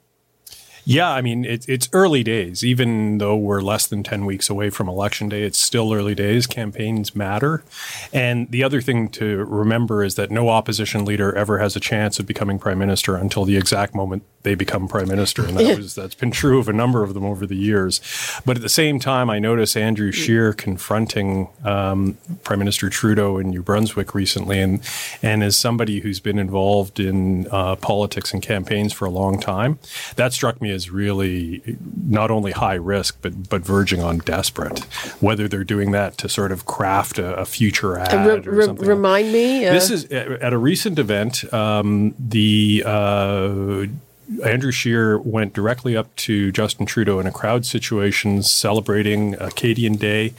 Yeah, 0.85 1.09
I 1.09 1.21
mean, 1.21 1.45
it, 1.45 1.67
it's 1.69 1.89
early 1.93 2.23
days. 2.23 2.63
Even 2.63 3.17
though 3.17 3.35
we're 3.35 3.61
less 3.61 3.87
than 3.87 4.03
10 4.03 4.25
weeks 4.25 4.49
away 4.49 4.69
from 4.69 4.89
election 4.89 5.29
day, 5.29 5.43
it's 5.43 5.57
still 5.57 5.93
early 5.93 6.15
days. 6.15 6.45
Campaigns 6.45 7.15
matter. 7.15 7.63
And 8.11 8.49
the 8.51 8.63
other 8.63 8.81
thing 8.81 9.09
to 9.09 9.45
remember 9.45 10.03
is 10.03 10.15
that 10.15 10.29
no 10.29 10.49
opposition 10.49 11.05
leader 11.05 11.33
ever 11.35 11.59
has 11.59 11.75
a 11.75 11.79
chance 11.79 12.19
of 12.19 12.25
becoming 12.25 12.59
prime 12.59 12.79
minister 12.79 13.15
until 13.15 13.45
the 13.45 13.55
exact 13.55 13.95
moment 13.95 14.23
they 14.43 14.55
become 14.55 14.89
prime 14.89 15.07
minister. 15.07 15.45
And 15.45 15.57
that 15.57 15.77
was, 15.77 15.95
that's 15.95 16.15
been 16.15 16.31
true 16.31 16.59
of 16.59 16.67
a 16.67 16.73
number 16.73 17.01
of 17.01 17.13
them 17.13 17.23
over 17.23 17.45
the 17.45 17.55
years. 17.55 18.01
But 18.45 18.57
at 18.57 18.61
the 18.61 18.69
same 18.69 18.99
time, 18.99 19.29
I 19.29 19.39
notice 19.39 19.75
Andrew 19.77 20.11
Scheer 20.11 20.51
confronting 20.51 21.47
um, 21.63 22.17
Prime 22.43 22.59
Minister 22.59 22.89
Trudeau 22.89 23.37
in 23.37 23.49
New 23.49 23.63
Brunswick 23.63 24.13
recently. 24.13 24.59
And, 24.59 24.81
and 25.21 25.43
as 25.43 25.57
somebody 25.57 26.01
who's 26.01 26.19
been 26.19 26.37
involved 26.37 26.99
in 26.99 27.47
uh, 27.51 27.77
politics 27.77 28.33
and 28.33 28.43
campaigns 28.43 28.91
for 28.91 29.05
a 29.05 29.09
long 29.09 29.39
time, 29.39 29.79
that 30.17 30.33
struck 30.33 30.61
me 30.61 30.72
is 30.73 30.89
really 30.89 31.77
not 32.05 32.31
only 32.31 32.51
high 32.51 32.75
risk, 32.75 33.17
but 33.21 33.49
but 33.49 33.61
verging 33.61 34.01
on 34.01 34.17
desperate. 34.17 34.79
Whether 35.21 35.47
they're 35.47 35.63
doing 35.63 35.91
that 35.91 36.17
to 36.19 36.29
sort 36.29 36.51
of 36.51 36.65
craft 36.65 37.19
a, 37.19 37.35
a 37.35 37.45
future 37.45 37.97
ad. 37.97 38.45
Re- 38.45 38.65
re- 38.65 38.87
remind 38.87 39.31
me. 39.31 39.65
Uh, 39.65 39.73
this 39.73 39.89
is 39.89 40.05
at 40.05 40.51
a 40.51 40.57
recent 40.57 40.99
event. 40.99 41.51
Um, 41.53 42.15
the 42.19 42.83
uh, 42.85 43.85
Andrew 44.43 44.71
Scheer 44.71 45.19
went 45.19 45.53
directly 45.53 45.95
up 45.97 46.13
to 46.15 46.51
Justin 46.51 46.85
Trudeau 46.85 47.19
in 47.19 47.27
a 47.27 47.31
crowd 47.31 47.65
situation 47.65 48.41
celebrating 48.41 49.35
Acadian 49.39 49.95
Day 49.95 50.33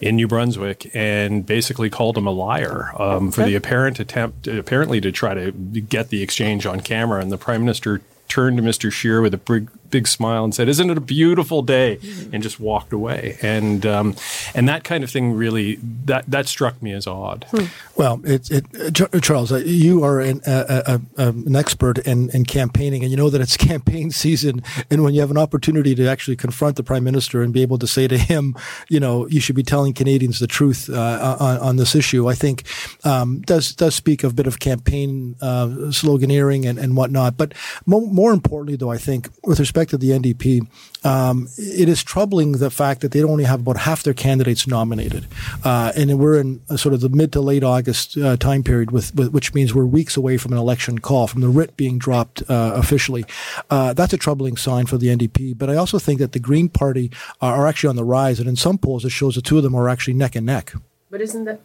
in 0.00 0.16
New 0.16 0.26
Brunswick 0.26 0.90
and 0.94 1.44
basically 1.44 1.90
called 1.90 2.16
him 2.16 2.26
a 2.26 2.30
liar 2.30 2.90
um, 2.98 3.30
for 3.30 3.44
the 3.44 3.54
apparent 3.54 4.00
attempt, 4.00 4.46
apparently, 4.46 5.00
to 5.00 5.12
try 5.12 5.34
to 5.34 5.52
get 5.52 6.08
the 6.08 6.22
exchange 6.22 6.66
on 6.66 6.80
camera. 6.80 7.20
And 7.20 7.30
the 7.30 7.38
Prime 7.38 7.60
Minister 7.60 8.00
turned 8.36 8.58
to 8.58 8.62
Mr. 8.62 8.92
Scheer 8.92 9.22
with 9.22 9.32
a 9.32 9.38
big, 9.38 9.70
big 9.90 10.08
smile 10.08 10.44
and 10.44 10.54
said, 10.54 10.68
"Isn't 10.68 10.90
it 10.90 10.98
a 10.98 11.02
beautiful 11.02 11.62
day?" 11.62 11.98
and 12.32 12.42
just 12.42 12.60
walked 12.60 12.92
away. 12.92 13.38
And 13.42 13.84
um, 13.86 14.16
and 14.54 14.68
that 14.68 14.84
kind 14.84 15.04
of 15.04 15.10
thing 15.10 15.32
really 15.32 15.78
that 16.04 16.24
that 16.28 16.46
struck 16.46 16.82
me 16.82 16.92
as 16.92 17.06
odd. 17.06 17.46
Hmm. 17.50 17.66
Well, 17.96 18.20
it, 18.24 18.50
it, 18.50 19.22
Charles, 19.22 19.50
uh, 19.50 19.56
you 19.56 20.04
are 20.04 20.20
an, 20.20 20.42
a, 20.46 21.00
a, 21.16 21.28
an 21.28 21.56
expert 21.56 21.98
in, 21.98 22.28
in 22.30 22.44
campaigning, 22.44 23.02
and 23.02 23.10
you 23.10 23.16
know 23.16 23.30
that 23.30 23.40
it's 23.40 23.56
campaign 23.56 24.10
season. 24.10 24.62
And 24.90 25.02
when 25.02 25.14
you 25.14 25.20
have 25.20 25.30
an 25.30 25.38
opportunity 25.38 25.94
to 25.94 26.06
actually 26.06 26.36
confront 26.36 26.76
the 26.76 26.82
prime 26.82 27.04
minister 27.04 27.42
and 27.42 27.52
be 27.52 27.62
able 27.62 27.78
to 27.78 27.86
say 27.86 28.06
to 28.06 28.18
him, 28.18 28.54
you 28.88 29.00
know, 29.00 29.26
you 29.28 29.40
should 29.40 29.56
be 29.56 29.62
telling 29.62 29.94
Canadians 29.94 30.40
the 30.40 30.46
truth 30.46 30.90
uh, 30.90 31.36
on, 31.40 31.58
on, 31.58 31.76
this 31.76 31.94
issue, 31.94 32.28
I 32.28 32.34
think 32.34 32.64
um, 33.04 33.40
does 33.42 33.74
does 33.74 33.94
speak 33.94 34.24
of 34.24 34.32
a 34.32 34.34
bit 34.34 34.46
of 34.46 34.58
campaign 34.58 35.36
uh, 35.40 35.66
sloganeering 35.90 36.68
and, 36.68 36.78
and 36.78 36.96
whatnot. 36.96 37.36
But 37.36 37.54
mo- 37.86 38.06
more 38.06 38.32
importantly, 38.32 38.76
though, 38.76 38.90
I 38.90 38.98
think 38.98 39.28
with 39.44 39.58
respect 39.58 39.75
to 39.84 39.98
the 39.98 40.10
NDP, 40.10 40.66
um, 41.04 41.48
it 41.56 41.88
is 41.88 42.02
troubling 42.02 42.52
the 42.52 42.70
fact 42.70 43.00
that 43.02 43.12
they 43.12 43.22
only 43.22 43.44
have 43.44 43.60
about 43.60 43.76
half 43.76 44.02
their 44.02 44.14
candidates 44.14 44.66
nominated, 44.66 45.26
uh, 45.64 45.92
and 45.96 46.18
we're 46.18 46.40
in 46.40 46.60
sort 46.76 46.94
of 46.94 47.00
the 47.00 47.08
mid 47.08 47.32
to 47.32 47.40
late 47.40 47.62
August 47.62 48.16
uh, 48.16 48.36
time 48.36 48.62
period, 48.62 48.90
with, 48.90 49.14
with, 49.14 49.32
which 49.32 49.54
means 49.54 49.74
we're 49.74 49.86
weeks 49.86 50.16
away 50.16 50.36
from 50.36 50.52
an 50.52 50.58
election 50.58 50.98
call, 50.98 51.26
from 51.26 51.42
the 51.42 51.48
writ 51.48 51.76
being 51.76 51.98
dropped 51.98 52.42
uh, 52.50 52.72
officially. 52.74 53.24
Uh, 53.70 53.92
that's 53.92 54.12
a 54.12 54.18
troubling 54.18 54.56
sign 54.56 54.86
for 54.86 54.98
the 54.98 55.08
NDP. 55.08 55.56
But 55.56 55.70
I 55.70 55.76
also 55.76 55.98
think 55.98 56.18
that 56.20 56.32
the 56.32 56.40
Green 56.40 56.68
Party 56.68 57.10
are 57.40 57.66
actually 57.66 57.90
on 57.90 57.96
the 57.96 58.04
rise, 58.04 58.40
and 58.40 58.48
in 58.48 58.56
some 58.56 58.78
polls, 58.78 59.04
it 59.04 59.10
shows 59.10 59.34
the 59.34 59.42
two 59.42 59.56
of 59.56 59.62
them 59.62 59.74
are 59.74 59.88
actually 59.88 60.14
neck 60.14 60.34
and 60.34 60.46
neck. 60.46 60.72
But 61.10 61.20
isn't 61.20 61.44
that 61.44 61.60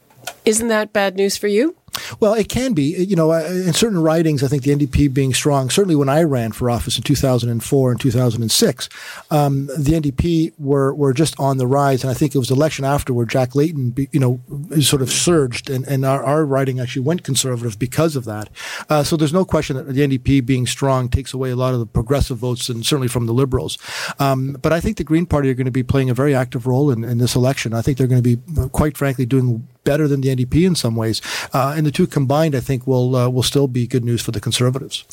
isn't 0.46 0.68
that 0.68 0.94
bad 0.94 1.16
news 1.16 1.38
for 1.38 1.48
you? 1.48 1.76
Well, 2.20 2.34
it 2.34 2.50
can 2.50 2.74
be. 2.74 3.04
You 3.04 3.16
know, 3.16 3.32
uh, 3.32 3.44
in 3.44 3.74
certain 3.74 4.02
ridings, 4.02 4.44
I 4.44 4.48
think 4.48 4.64
the 4.64 4.72
NDP 4.72 5.14
being 5.14 5.34
strong, 5.34 5.70
certainly 5.70 5.96
when 5.96 6.10
I 6.10 6.24
ran 6.24 6.52
for 6.52 6.70
office 6.70 6.98
in 6.98 7.04
2004 7.04 7.92
and 7.92 8.00
2006, 8.00 8.90
um, 9.30 9.68
the 9.68 9.94
NDP 9.94 10.54
were, 10.58 10.94
were 10.94 11.14
just 11.14 11.40
on 11.40 11.58
the 11.58 11.68
rise. 11.68 12.04
And 12.04 12.12
I 12.12 12.14
think 12.14 12.36
it 12.36 12.38
was 12.38 12.52
election 12.52 12.86
afterward, 12.86 13.30
Jack 13.30 13.56
Layton, 13.56 13.96
you 14.12 14.20
know, 14.20 14.42
sort 14.82 15.02
of 15.02 15.12
surged. 15.12 15.70
And, 15.70 15.86
and 15.88 16.06
our, 16.06 16.24
our 16.24 16.46
riding 16.46 16.80
actually 16.80 17.04
went 17.04 17.24
conservative 17.24 17.78
because 17.78 18.16
of 18.16 18.26
that. 18.26 18.50
Uh, 18.90 19.04
so 19.04 19.18
there's 19.18 19.34
no 19.34 19.46
question 19.46 19.76
that 19.76 19.84
the 19.84 20.02
NDP 20.02 20.46
being 20.46 20.68
strong 20.68 21.10
takes 21.10 21.34
away 21.34 21.52
a 21.52 21.56
lot 21.56 21.74
of 21.74 21.80
the 21.80 21.86
progressive 21.86 22.38
votes 22.38 22.70
and 22.70 22.86
certainly 22.86 23.08
from 23.08 23.26
the 23.26 23.34
Liberals. 23.34 23.78
Um, 24.20 24.58
but 24.62 24.74
I 24.74 24.80
think 24.80 24.98
the 24.98 25.04
Green 25.04 25.26
Party 25.26 25.50
are 25.50 25.54
going 25.54 25.66
to 25.66 25.72
be 25.72 25.84
playing 25.84 26.10
a 26.10 26.14
very 26.14 26.36
active 26.36 26.68
role 26.68 26.92
in, 26.92 27.04
in 27.04 27.18
this 27.18 27.36
election. 27.36 27.74
I 27.74 27.82
think 27.82 27.98
they're 27.98 28.08
going 28.08 28.24
to 28.24 28.38
be, 28.38 28.70
quite 28.70 28.98
frankly, 28.98 29.26
doing 29.26 29.68
better 29.84 30.08
than 30.08 30.22
the 30.22 30.30
NDP 30.30 30.66
in 30.66 30.76
some 30.76 30.96
ways. 30.96 31.22
Uh, 31.54 31.74
and 31.82 31.88
the 31.88 31.92
two 31.92 32.06
combined, 32.06 32.54
I 32.54 32.60
think, 32.60 32.86
will 32.86 33.16
uh, 33.16 33.28
will 33.28 33.42
still 33.42 33.68
be 33.68 33.88
good 33.88 34.06
news 34.06 34.22
for 34.22 34.30
the 34.30 34.40
Conservatives. 34.40 35.04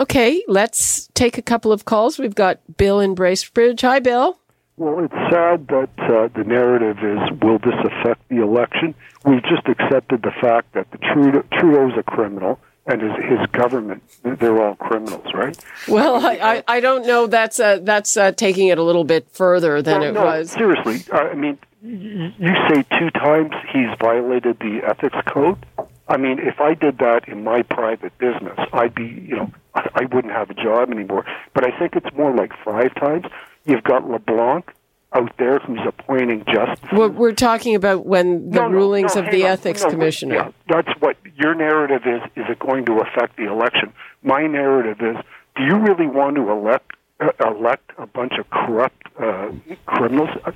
Okay, 0.00 0.42
let's 0.48 1.08
take 1.08 1.36
a 1.36 1.42
couple 1.42 1.70
of 1.70 1.84
calls. 1.84 2.18
We've 2.18 2.34
got 2.34 2.60
Bill 2.78 2.98
in 2.98 3.14
Bracebridge. 3.14 3.82
Hi, 3.82 4.00
Bill. 4.00 4.38
Well, 4.78 5.04
it's 5.04 5.12
sad 5.30 5.68
that 5.68 5.90
uh, 5.98 6.28
the 6.34 6.44
narrative 6.44 6.96
is 6.98 7.40
will 7.42 7.58
this 7.58 7.74
affect 7.84 8.26
the 8.30 8.42
election? 8.42 8.94
We've 9.26 9.42
just 9.42 9.68
accepted 9.68 10.22
the 10.22 10.32
fact 10.40 10.72
that 10.72 10.90
the 10.92 10.96
Trudeau, 10.96 11.44
Trudeau's 11.52 11.92
a 11.98 12.02
criminal 12.02 12.58
and 12.86 13.02
his, 13.02 13.12
his 13.38 13.46
government, 13.52 14.02
they're 14.22 14.62
all 14.62 14.76
criminals, 14.76 15.26
right? 15.34 15.56
Well, 15.88 16.24
I, 16.24 16.36
I, 16.36 16.64
I 16.66 16.80
don't 16.80 17.06
know. 17.06 17.26
That's 17.26 17.60
uh, 17.60 17.80
that's 17.82 18.16
uh, 18.16 18.32
taking 18.32 18.68
it 18.68 18.78
a 18.78 18.82
little 18.82 19.04
bit 19.04 19.28
further 19.30 19.82
than 19.82 20.00
well, 20.00 20.08
it 20.08 20.12
no, 20.12 20.24
was. 20.24 20.50
Seriously, 20.52 21.04
uh, 21.12 21.18
I 21.18 21.34
mean, 21.34 21.58
you 21.82 22.54
say 22.70 22.82
two 22.98 23.10
times 23.10 23.52
he's 23.74 23.90
violated 24.00 24.58
the 24.58 24.80
ethics 24.86 25.18
code. 25.26 25.58
I 26.06 26.16
mean, 26.16 26.38
if 26.38 26.60
I 26.60 26.74
did 26.74 26.98
that 26.98 27.28
in 27.28 27.44
my 27.44 27.62
private 27.62 28.16
business, 28.18 28.58
I'd 28.72 28.94
be, 28.94 29.04
you 29.04 29.36
know, 29.36 29.52
I 29.74 30.04
wouldn't 30.12 30.32
have 30.32 30.50
a 30.50 30.54
job 30.54 30.90
anymore. 30.90 31.24
But 31.54 31.64
I 31.64 31.76
think 31.78 31.96
it's 31.96 32.14
more 32.16 32.34
like 32.34 32.52
five 32.64 32.94
times. 32.94 33.26
You've 33.64 33.82
got 33.82 34.08
LeBlanc 34.08 34.70
out 35.14 35.32
there 35.38 35.58
who's 35.60 35.80
appointing 35.86 36.44
justice. 36.44 36.88
We're, 36.92 37.08
we're, 37.08 37.32
talking 37.32 37.74
about 37.74 38.04
when 38.04 38.50
the 38.50 38.60
no, 38.60 38.68
rulings 38.68 39.14
no, 39.14 39.22
of 39.22 39.30
the 39.30 39.44
on. 39.44 39.50
ethics 39.50 39.84
commissioner. 39.84 40.34
Yeah, 40.34 40.50
that's 40.68 41.00
what 41.00 41.16
your 41.36 41.54
narrative 41.54 42.02
is. 42.04 42.22
Is 42.36 42.50
it 42.50 42.58
going 42.58 42.84
to 42.86 43.00
affect 43.00 43.36
the 43.36 43.50
election? 43.50 43.92
My 44.22 44.46
narrative 44.46 45.00
is: 45.00 45.16
Do 45.56 45.62
you 45.62 45.78
really 45.78 46.06
want 46.06 46.36
to 46.36 46.50
elect 46.50 46.92
uh, 47.20 47.30
elect 47.46 47.92
a 47.96 48.06
bunch 48.06 48.34
of 48.38 48.50
corrupt 48.50 49.06
uh, 49.18 49.52
criminals? 49.86 50.30
Uh, 50.44 50.50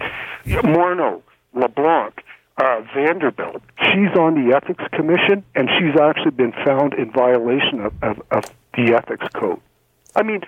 Morneau, 0.47 1.23
LeBlanc, 1.55 2.23
uh, 2.59 2.83
Vanderbilt. 2.95 3.63
She's 3.83 4.15
on 4.19 4.35
the 4.35 4.55
ethics 4.57 4.85
commission, 4.93 5.45
and 5.55 5.69
she's 5.79 5.99
actually 6.01 6.33
been 6.33 6.53
found 6.65 6.95
in 6.95 7.11
violation 7.11 7.81
of, 7.81 7.93
of, 8.03 8.23
of 8.31 8.45
the 8.75 8.95
ethics 8.95 9.27
code. 9.35 9.61
I 10.17 10.23
mean, 10.23 10.43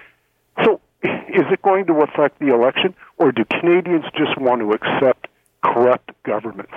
so 0.64 0.81
is 1.02 1.47
it 1.50 1.62
going 1.62 1.87
to 1.87 2.00
affect 2.02 2.38
the 2.40 2.52
election, 2.52 2.95
or 3.17 3.33
do 3.33 3.45
Canadians 3.45 4.05
just 4.17 4.38
want 4.38 4.61
to 4.61 4.73
accept 4.73 5.29
corrupt 5.62 6.11
governments? 6.25 6.73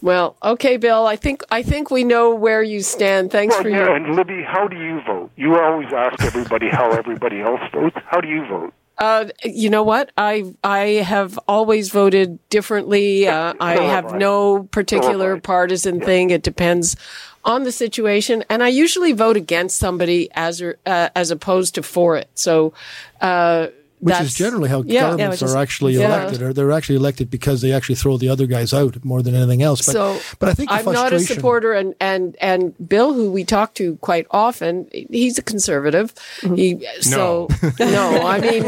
Well, 0.00 0.36
okay, 0.42 0.76
Bill. 0.76 1.06
I 1.06 1.16
think 1.16 1.42
I 1.50 1.62
think 1.62 1.90
we 1.90 2.04
know 2.04 2.34
where 2.34 2.62
you 2.62 2.82
stand. 2.82 3.32
Thanks 3.32 3.54
well, 3.54 3.62
for 3.62 3.68
yeah, 3.68 3.78
your. 3.78 3.96
And 3.96 4.14
Libby, 4.14 4.44
how 4.46 4.68
do 4.68 4.76
you 4.76 5.00
vote? 5.04 5.30
You 5.36 5.56
always 5.58 5.92
ask 5.92 6.22
everybody 6.22 6.68
how 6.70 6.92
everybody 6.92 7.40
else 7.40 7.60
votes. 7.72 7.96
How 8.06 8.20
do 8.20 8.28
you 8.28 8.46
vote? 8.46 8.72
Uh, 8.98 9.26
you 9.44 9.70
know 9.70 9.84
what? 9.84 10.10
I 10.18 10.52
I 10.64 10.78
have 11.06 11.38
always 11.46 11.90
voted 11.90 12.38
differently. 12.50 13.28
Uh, 13.28 13.54
I 13.60 13.74
have 13.76 14.14
no 14.14 14.64
particular 14.64 15.38
partisan 15.40 16.00
thing. 16.00 16.30
It 16.30 16.42
depends 16.42 16.96
on 17.44 17.62
the 17.62 17.70
situation, 17.70 18.44
and 18.50 18.62
I 18.62 18.68
usually 18.68 19.12
vote 19.12 19.36
against 19.36 19.78
somebody 19.78 20.28
as 20.34 20.60
uh, 20.60 21.10
as 21.14 21.30
opposed 21.30 21.76
to 21.76 21.82
for 21.82 22.16
it. 22.16 22.28
So, 22.34 22.72
uh, 23.20 23.68
which 24.00 24.12
That's- 24.12 24.28
is 24.28 24.34
generally 24.34 24.68
how 24.68 24.82
yeah. 24.86 25.00
governments 25.02 25.20
Yeah, 25.20 25.28
which 25.30 25.42
is- 25.42 25.54
are 25.54 25.58
actually 25.58 25.94
yeah. 25.98 26.06
elected. 26.06 26.42
Or 26.42 26.52
they're 26.52 26.72
actually 26.72 26.96
elected 26.96 27.30
because 27.30 27.60
they 27.60 27.72
actually 27.72 27.96
throw 27.96 28.16
the 28.16 28.28
other 28.28 28.46
guys 28.46 28.72
out 28.72 29.04
more 29.04 29.22
than 29.22 29.34
anything 29.34 29.62
else. 29.62 29.84
But, 29.86 29.92
so 29.92 30.20
but 30.38 30.48
I 30.48 30.54
think 30.54 30.70
I'm 30.70 30.84
not 30.84 31.12
a 31.12 31.20
supporter, 31.20 31.72
and 31.72 31.94
and 32.00 32.36
and 32.40 32.74
Bill, 32.88 33.12
who 33.14 33.30
we 33.30 33.44
talk 33.44 33.74
to 33.74 33.96
quite 33.96 34.26
often, 34.30 34.88
he's 34.92 35.38
a 35.38 35.42
conservative. 35.42 36.14
Mm-hmm. 36.40 36.54
He 36.54 36.86
so 37.00 37.48
no, 37.80 38.26
I 38.26 38.40
mean 38.48 38.62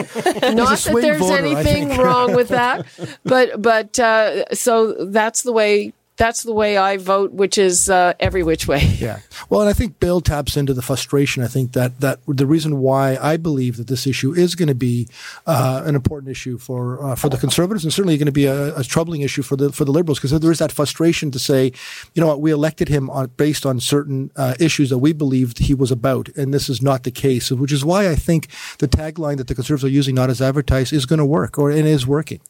not 0.56 0.78
that 0.78 0.98
there's 1.00 1.20
voter, 1.20 1.36
anything 1.36 1.96
wrong 1.98 2.34
with 2.34 2.48
that, 2.48 2.86
but 3.24 3.60
but 3.60 3.98
uh, 3.98 4.52
so 4.54 4.92
that's 5.06 5.42
the 5.42 5.52
way 5.52 5.92
that's 6.20 6.42
the 6.42 6.52
way 6.52 6.76
I 6.76 6.98
vote, 6.98 7.32
which 7.32 7.56
is 7.56 7.88
uh, 7.88 8.12
every 8.20 8.42
which 8.42 8.68
way. 8.68 8.80
Yeah. 9.00 9.20
Well, 9.48 9.62
and 9.62 9.70
I 9.70 9.72
think 9.72 9.98
Bill 9.98 10.20
taps 10.20 10.58
into 10.58 10.74
the 10.74 10.82
frustration. 10.82 11.42
I 11.42 11.46
think 11.46 11.72
that 11.72 12.00
that 12.00 12.20
the 12.26 12.44
reason 12.44 12.80
why 12.80 13.16
I 13.16 13.38
believe 13.38 13.78
that 13.78 13.86
this 13.86 14.06
issue 14.06 14.34
is 14.34 14.54
going 14.54 14.68
to 14.68 14.74
be 14.74 15.08
uh, 15.46 15.82
an 15.86 15.94
important 15.94 16.30
issue 16.30 16.58
for 16.58 17.02
uh, 17.02 17.14
for 17.14 17.30
the 17.30 17.38
conservatives, 17.38 17.82
and 17.82 17.92
certainly 17.92 18.18
going 18.18 18.26
to 18.26 18.32
be 18.32 18.44
a, 18.44 18.76
a 18.76 18.84
troubling 18.84 19.22
issue 19.22 19.40
for 19.40 19.56
the 19.56 19.72
for 19.72 19.86
the 19.86 19.92
liberals, 19.92 20.18
because 20.18 20.38
there 20.38 20.52
is 20.52 20.58
that 20.58 20.70
frustration 20.70 21.30
to 21.30 21.38
say, 21.38 21.72
you 22.14 22.20
know 22.20 22.26
what, 22.26 22.42
we 22.42 22.50
elected 22.50 22.88
him 22.88 23.08
on, 23.08 23.28
based 23.38 23.64
on 23.64 23.80
certain 23.80 24.30
uh, 24.36 24.54
issues 24.60 24.90
that 24.90 24.98
we 24.98 25.14
believed 25.14 25.60
he 25.60 25.72
was 25.72 25.90
about, 25.90 26.28
and 26.36 26.52
this 26.52 26.68
is 26.68 26.82
not 26.82 27.04
the 27.04 27.10
case. 27.10 27.50
Which 27.50 27.72
is 27.72 27.84
why 27.84 28.10
I 28.10 28.16
think 28.16 28.48
the 28.78 28.88
tagline 28.88 29.38
that 29.38 29.46
the 29.46 29.54
conservatives 29.54 29.84
are 29.84 29.96
using, 29.96 30.14
"not 30.14 30.28
as 30.28 30.42
advertised," 30.42 30.92
is 30.92 31.06
going 31.06 31.20
to 31.20 31.24
work, 31.24 31.58
or 31.58 31.70
is 31.70 32.06
working. 32.06 32.40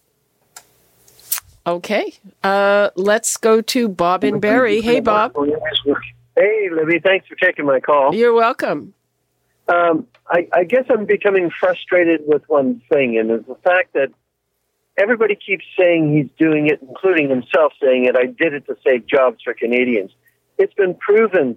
Okay, 1.71 2.15
uh, 2.43 2.91
let's 2.97 3.37
go 3.37 3.61
to 3.61 3.89
Bob 3.89 4.25
and 4.25 4.41
Barrie. 4.41 4.81
Hey, 4.81 4.99
Bob, 4.99 5.37
Hey, 6.37 6.69
Libby, 6.69 6.99
thanks 6.99 7.29
for 7.29 7.37
taking 7.37 7.65
my 7.65 7.79
call. 7.79 8.12
you're 8.12 8.35
welcome. 8.35 8.93
Um, 9.69 10.09
I, 10.29 10.49
I 10.53 10.65
guess 10.65 10.87
I'm 10.91 11.05
becoming 11.05 11.49
frustrated 11.49 12.23
with 12.27 12.43
one 12.49 12.83
thing, 12.89 13.19
and 13.19 13.31
it's 13.31 13.47
the 13.47 13.55
fact 13.62 13.93
that 13.93 14.09
everybody 14.99 15.37
keeps 15.37 15.65
saying 15.79 16.12
he's 16.17 16.29
doing 16.45 16.67
it, 16.67 16.81
including 16.83 17.31
himself 17.31 17.73
saying 17.81 18.07
it. 18.07 18.17
I 18.17 18.27
did 18.27 18.53
it 18.53 18.67
to 18.67 18.77
save 18.85 19.07
jobs 19.07 19.41
for 19.45 19.55
Canadians. 19.55 20.11
It's 20.59 20.75
been 20.75 20.95
proven 20.95 21.57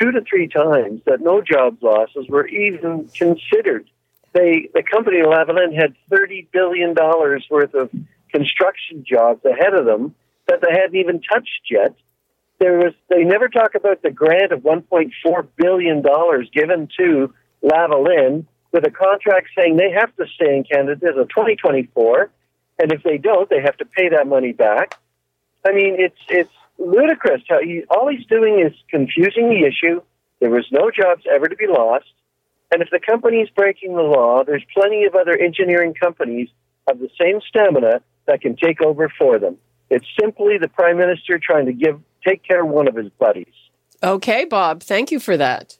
two 0.00 0.10
to 0.10 0.20
three 0.28 0.48
times 0.48 1.00
that 1.06 1.20
no 1.20 1.40
jobs 1.40 1.80
losses 1.80 2.26
were 2.28 2.48
even 2.48 3.08
considered. 3.14 3.88
They, 4.32 4.68
the 4.74 4.82
company 4.82 5.18
Lavalin 5.18 5.76
had 5.76 5.94
$30 6.10 6.48
billion 6.50 6.92
worth 7.48 7.74
of 7.74 7.90
construction 8.34 9.04
jobs 9.06 9.44
ahead 9.44 9.74
of 9.74 9.86
them 9.86 10.14
that 10.46 10.60
they 10.60 10.72
hadn't 10.72 10.96
even 10.96 11.20
touched 11.20 11.70
yet 11.70 11.94
there 12.60 12.78
was 12.78 12.94
they 13.08 13.24
never 13.24 13.48
talk 13.48 13.74
about 13.74 14.02
the 14.02 14.10
grant 14.10 14.52
of 14.52 14.60
1.4 14.60 15.48
billion 15.56 16.02
dollars 16.02 16.48
given 16.52 16.88
to 16.98 17.34
Lavalin 17.62 18.46
with 18.72 18.86
a 18.86 18.90
contract 18.90 19.48
saying 19.56 19.76
they 19.76 19.90
have 19.90 20.14
to 20.16 20.24
stay 20.34 20.56
in 20.56 20.64
Canada 20.64 21.08
until 21.08 21.26
2024, 21.26 22.30
and 22.78 22.92
if 22.92 23.02
they 23.02 23.18
don't, 23.18 23.48
they 23.48 23.60
have 23.60 23.76
to 23.78 23.84
pay 23.84 24.08
that 24.08 24.26
money 24.26 24.52
back. 24.52 24.98
I 25.66 25.72
mean, 25.72 25.96
it's 25.98 26.18
it's 26.28 26.52
ludicrous. 26.78 27.42
How 27.48 27.60
he, 27.60 27.84
all 27.90 28.08
he's 28.08 28.26
doing 28.26 28.60
is 28.60 28.72
confusing 28.88 29.48
the 29.48 29.66
issue. 29.66 30.00
There 30.40 30.50
was 30.50 30.66
no 30.70 30.90
jobs 30.90 31.22
ever 31.32 31.48
to 31.48 31.56
be 31.56 31.66
lost, 31.66 32.12
and 32.72 32.82
if 32.82 32.90
the 32.90 33.00
company 33.00 33.38
is 33.38 33.50
breaking 33.50 33.94
the 33.94 34.02
law, 34.02 34.44
there's 34.44 34.64
plenty 34.74 35.04
of 35.04 35.14
other 35.14 35.36
engineering 35.36 35.94
companies 35.94 36.48
of 36.88 36.98
the 36.98 37.08
same 37.20 37.40
stamina 37.48 38.02
that 38.26 38.40
can 38.40 38.56
take 38.56 38.80
over 38.80 39.08
for 39.18 39.38
them. 39.38 39.56
It's 39.90 40.06
simply 40.18 40.58
the 40.58 40.68
prime 40.68 40.96
minister 40.98 41.38
trying 41.38 41.66
to 41.66 41.72
give 41.72 42.00
take 42.24 42.42
care 42.42 42.62
of 42.62 42.68
one 42.68 42.88
of 42.88 42.96
his 42.96 43.10
buddies. 43.18 43.52
Okay, 44.02 44.44
Bob, 44.44 44.82
thank 44.82 45.10
you 45.10 45.20
for 45.20 45.36
that. 45.36 45.76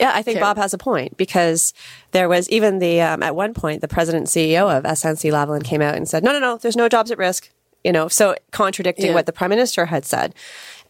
Yeah, 0.00 0.10
I 0.14 0.22
think 0.22 0.36
Okay. 0.36 0.42
Bob 0.42 0.56
has 0.56 0.74
a 0.74 0.78
point 0.78 1.16
because 1.16 1.72
there 2.10 2.28
was 2.28 2.48
even 2.50 2.80
the 2.80 3.00
um, 3.00 3.22
at 3.22 3.36
one 3.36 3.54
point 3.54 3.80
the 3.80 3.88
president 3.88 4.22
and 4.22 4.28
CEO 4.28 4.76
of 4.76 4.82
SNC 4.84 5.30
Lavalin 5.30 5.62
came 5.64 5.80
out 5.80 5.94
and 5.94 6.08
said, 6.08 6.24
"No, 6.24 6.32
no, 6.32 6.40
no, 6.40 6.56
there's 6.56 6.76
no 6.76 6.88
jobs 6.88 7.10
at 7.10 7.18
risk." 7.18 7.50
You 7.84 7.92
know, 7.92 8.08
so 8.08 8.34
contradicting 8.50 9.06
Yeah. 9.06 9.14
what 9.14 9.26
the 9.26 9.32
prime 9.32 9.50
minister 9.50 9.86
had 9.86 10.04
said. 10.04 10.34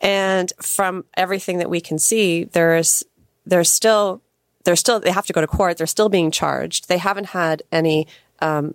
And 0.01 0.53
from 0.63 1.05
everything 1.17 1.59
that 1.59 1.69
we 1.69 1.81
can 1.81 1.99
see, 1.99 2.45
there's 2.45 3.05
there's 3.45 3.71
still 3.71 4.23
they're 4.65 4.77
still 4.77 5.01
they 5.01 5.11
have 5.11 5.27
to 5.27 5.33
go 5.33 5.41
to 5.41 5.47
court. 5.47 5.77
They're 5.77 5.87
still 5.87 6.09
being 6.09 6.31
charged. 6.31 6.89
They 6.89 6.99
haven't 6.99 7.27
had 7.27 7.63
any. 7.71 8.07
Um, 8.41 8.75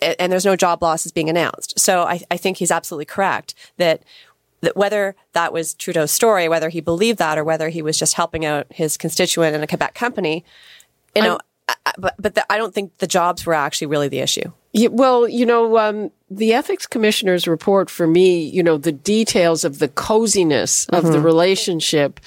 and 0.00 0.32
there's 0.32 0.44
no 0.44 0.56
job 0.56 0.82
losses 0.82 1.12
being 1.12 1.28
announced. 1.28 1.78
So 1.78 2.02
I, 2.02 2.20
I 2.30 2.36
think 2.36 2.58
he's 2.58 2.70
absolutely 2.70 3.06
correct 3.06 3.54
that 3.76 4.02
that 4.60 4.76
whether 4.76 5.14
that 5.32 5.52
was 5.52 5.74
Trudeau's 5.74 6.10
story, 6.10 6.48
whether 6.48 6.70
he 6.70 6.80
believed 6.80 7.18
that, 7.18 7.38
or 7.38 7.44
whether 7.44 7.68
he 7.68 7.82
was 7.82 7.98
just 7.98 8.14
helping 8.14 8.44
out 8.44 8.66
his 8.70 8.96
constituent 8.96 9.54
in 9.54 9.62
a 9.62 9.66
Quebec 9.66 9.94
company, 9.94 10.44
you 11.14 11.22
know, 11.22 11.38
I, 11.68 11.92
but 11.98 12.14
but 12.18 12.34
the, 12.34 12.52
I 12.52 12.56
don't 12.56 12.74
think 12.74 12.98
the 12.98 13.06
jobs 13.06 13.46
were 13.46 13.54
actually 13.54 13.88
really 13.88 14.08
the 14.08 14.20
issue. 14.20 14.50
Yeah, 14.76 14.88
well, 14.88 15.28
you 15.28 15.46
know, 15.46 15.78
um, 15.78 16.10
the 16.28 16.52
ethics 16.52 16.84
commissioner's 16.84 17.46
report 17.46 17.88
for 17.88 18.08
me, 18.08 18.44
you 18.44 18.60
know, 18.60 18.76
the 18.76 18.90
details 18.90 19.62
of 19.62 19.78
the 19.78 19.86
coziness 19.86 20.84
of 20.88 21.12
the 21.12 21.20
relationship 21.20 22.18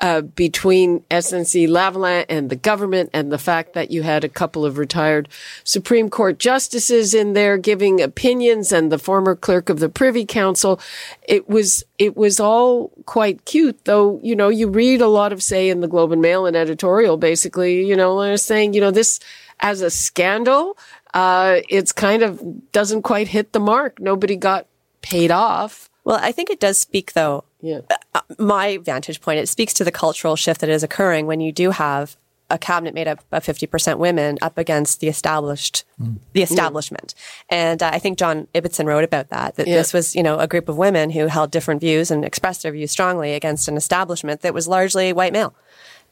uh, 0.00 0.22
between 0.22 1.00
SNC 1.10 1.68
Lavalin 1.68 2.24
and 2.30 2.48
the 2.48 2.56
government, 2.56 3.10
and 3.12 3.30
the 3.30 3.36
fact 3.36 3.74
that 3.74 3.90
you 3.90 4.02
had 4.02 4.24
a 4.24 4.30
couple 4.30 4.64
of 4.64 4.78
retired 4.78 5.28
Supreme 5.62 6.08
Court 6.08 6.38
justices 6.38 7.12
in 7.12 7.34
there 7.34 7.58
giving 7.58 8.00
opinions, 8.00 8.72
and 8.72 8.90
the 8.90 8.98
former 8.98 9.36
clerk 9.36 9.68
of 9.68 9.78
the 9.78 9.90
Privy 9.90 10.24
Council. 10.24 10.80
It 11.28 11.50
was 11.50 11.84
it 11.98 12.16
was 12.16 12.40
all 12.40 12.92
quite 13.04 13.44
cute, 13.44 13.84
though. 13.84 14.20
You 14.22 14.36
know, 14.36 14.48
you 14.48 14.68
read 14.68 15.02
a 15.02 15.06
lot 15.06 15.34
of 15.34 15.42
say 15.42 15.68
in 15.68 15.82
the 15.82 15.88
Globe 15.88 16.12
and 16.12 16.22
Mail 16.22 16.46
and 16.46 16.56
editorial, 16.56 17.18
basically, 17.18 17.84
you 17.84 17.94
know, 17.94 18.36
saying, 18.36 18.72
you 18.72 18.80
know, 18.80 18.90
this 18.90 19.20
as 19.60 19.82
a 19.82 19.90
scandal 19.90 20.78
uh, 21.14 21.60
it's 21.68 21.92
kind 21.92 22.22
of 22.22 22.40
doesn't 22.72 23.02
quite 23.02 23.28
hit 23.28 23.52
the 23.52 23.60
mark. 23.60 23.98
Nobody 24.00 24.36
got 24.36 24.66
paid 25.02 25.30
off. 25.30 25.88
Well, 26.04 26.18
I 26.20 26.32
think 26.32 26.50
it 26.50 26.60
does 26.60 26.78
speak, 26.78 27.12
though. 27.12 27.44
Yeah. 27.60 27.80
uh, 28.14 28.20
my 28.38 28.78
vantage 28.78 29.20
point, 29.20 29.38
it 29.38 29.48
speaks 29.48 29.74
to 29.74 29.84
the 29.84 29.92
cultural 29.92 30.34
shift 30.36 30.60
that 30.62 30.70
is 30.70 30.82
occurring 30.82 31.26
when 31.26 31.40
you 31.40 31.52
do 31.52 31.70
have 31.72 32.16
a 32.52 32.58
cabinet 32.58 32.94
made 32.94 33.06
up 33.06 33.20
of 33.30 33.44
50% 33.44 33.98
women 33.98 34.36
up 34.42 34.58
against 34.58 34.98
the 35.00 35.06
established, 35.08 35.84
the 36.32 36.42
establishment. 36.42 37.14
And 37.48 37.80
uh, 37.80 37.90
I 37.92 38.00
think 38.00 38.18
John 38.18 38.48
Ibbitson 38.54 38.86
wrote 38.86 39.04
about 39.04 39.28
that, 39.28 39.54
that 39.54 39.68
Yeah. 39.68 39.76
this 39.76 39.92
was, 39.92 40.16
you 40.16 40.22
know, 40.24 40.36
a 40.38 40.48
group 40.48 40.68
of 40.68 40.76
women 40.76 41.10
who 41.10 41.26
held 41.28 41.52
different 41.52 41.80
views 41.80 42.10
and 42.10 42.24
expressed 42.24 42.64
their 42.64 42.72
views 42.72 42.90
strongly 42.90 43.34
against 43.34 43.68
an 43.68 43.76
establishment 43.76 44.40
that 44.40 44.52
was 44.52 44.66
largely 44.66 45.12
white 45.12 45.32
male. 45.32 45.54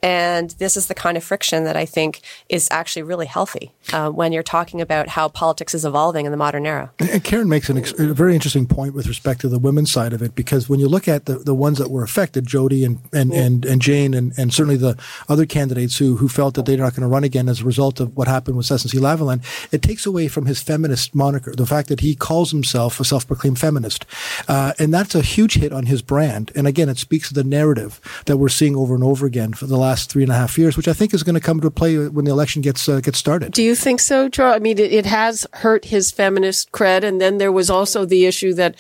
And 0.03 0.51
this 0.59 0.77
is 0.77 0.87
the 0.87 0.95
kind 0.95 1.17
of 1.17 1.25
friction 1.25 1.65
that 1.65 1.77
I 1.77 1.85
think 1.85 2.21
is 2.49 2.69
actually 2.71 3.03
really 3.03 3.27
healthy 3.27 3.73
uh, 3.93 4.11
when 4.11 4.33
you're 4.33 4.43
talking 4.43 4.81
about 4.81 5.09
how 5.09 5.29
politics 5.29 5.75
is 5.75 5.85
evolving 5.85 6.25
in 6.25 6.31
the 6.31 6.39
modern 6.39 6.67
era. 6.67 6.93
And 7.01 7.25
Karen 7.25 7.49
makes 7.49 7.69
an 7.69 7.79
ex- 7.79 7.99
a 7.99 8.15
very 8.15 8.35
interesting 8.35 8.67
point 8.67 8.95
with 8.95 9.07
respect 9.09 9.41
to 9.41 9.49
the 9.49 9.59
women's 9.59 9.91
side 9.91 10.13
of 10.13 10.23
it, 10.23 10.35
because 10.35 10.69
when 10.69 10.79
you 10.79 10.89
look 10.89 11.09
at 11.09 11.27
the, 11.27 11.39
the 11.39 11.55
ones 11.55 11.79
that 11.79 11.91
were 11.91 12.05
affected, 12.05 12.47
Jody 12.47 12.85
and, 12.85 13.01
and, 13.13 13.33
and, 13.33 13.65
and 13.65 13.83
Jane, 13.83 14.15
and, 14.15 14.33
and 14.39 14.55
certainly 14.55 14.77
the 14.77 14.97
other 15.29 15.47
candidates 15.47 15.99
who, 15.99 16.17
who 16.17 16.29
felt 16.29 16.55
that 16.55 16.67
they're 16.67 16.77
not 16.77 16.95
going 16.95 17.03
to 17.03 17.09
run 17.09 17.25
again 17.25 17.49
as 17.49 17.61
a 17.61 17.65
result 17.65 17.99
of 17.99 18.17
what 18.17 18.29
happened 18.29 18.57
with 18.57 18.67
SNC 18.67 19.01
Lavalin, 19.01 19.43
it 19.73 19.83
takes 19.83 20.07
away 20.07 20.29
from 20.29 20.47
his 20.47 20.63
feminist 20.63 21.15
moniker, 21.15 21.55
the 21.57 21.67
fact 21.67 21.89
that 21.89 22.01
he 22.01 22.15
calls 22.15 22.53
himself 22.53 23.01
a 23.01 23.05
self-proclaimed 23.05 23.59
feminist. 23.59 24.07
Uh, 24.47 24.73
and 24.79 24.95
that's 24.95 25.15
a 25.15 25.23
huge 25.23 25.55
hit 25.55 25.73
on 25.73 25.87
his 25.87 26.03
brand. 26.03 26.53
And 26.55 26.67
again, 26.69 26.89
it 26.89 26.99
speaks 26.99 27.29
to 27.29 27.35
the 27.35 27.45
narrative 27.45 28.01
that 28.27 28.37
we're 28.37 28.49
seeing 28.49 28.77
over 28.77 28.95
and 28.95 29.03
over 29.03 29.27
again 29.27 29.55
for 29.55 29.67
the 29.67 29.77
last 29.77 29.88
three 29.97 30.23
and 30.23 30.33
a 30.33 30.35
half 30.35 30.57
years, 30.59 30.77
which 30.77 30.89
I 30.89 30.93
think 30.93 31.13
is 31.15 31.23
going 31.23 31.35
to 31.35 31.41
come 31.41 31.61
to 31.61 31.71
play 31.71 31.97
when 32.09 32.25
the 32.25 32.31
election 32.31 32.63
gets, 32.63 32.89
uh, 32.89 33.01
gets 33.01 33.19
started. 33.19 33.53
Do 33.53 33.63
you 33.63 33.75
think 33.75 34.01
so, 34.01 34.29
Charles? 34.29 34.57
I 34.57 34.59
mean, 34.59 34.79
it, 34.79 34.93
it 34.93 35.07
has 35.07 35.47
hurt 35.55 35.85
his 35.87 36.11
feminist 36.11 36.73
cred, 36.73 37.03
and 37.05 37.21
then 37.21 37.39
there 37.39 37.53
was 37.53 37.71
also 37.71 38.05
the 38.05 38.27
issue 38.27 38.55
that 38.55 38.75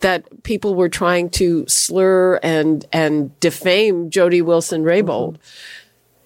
that 0.00 0.42
people 0.42 0.74
were 0.74 0.88
trying 0.88 1.30
to 1.30 1.66
slur 1.68 2.38
and 2.42 2.84
and 2.92 3.38
defame 3.40 4.10
Jody 4.10 4.42
Wilson 4.42 4.82
Raybould 4.84 5.36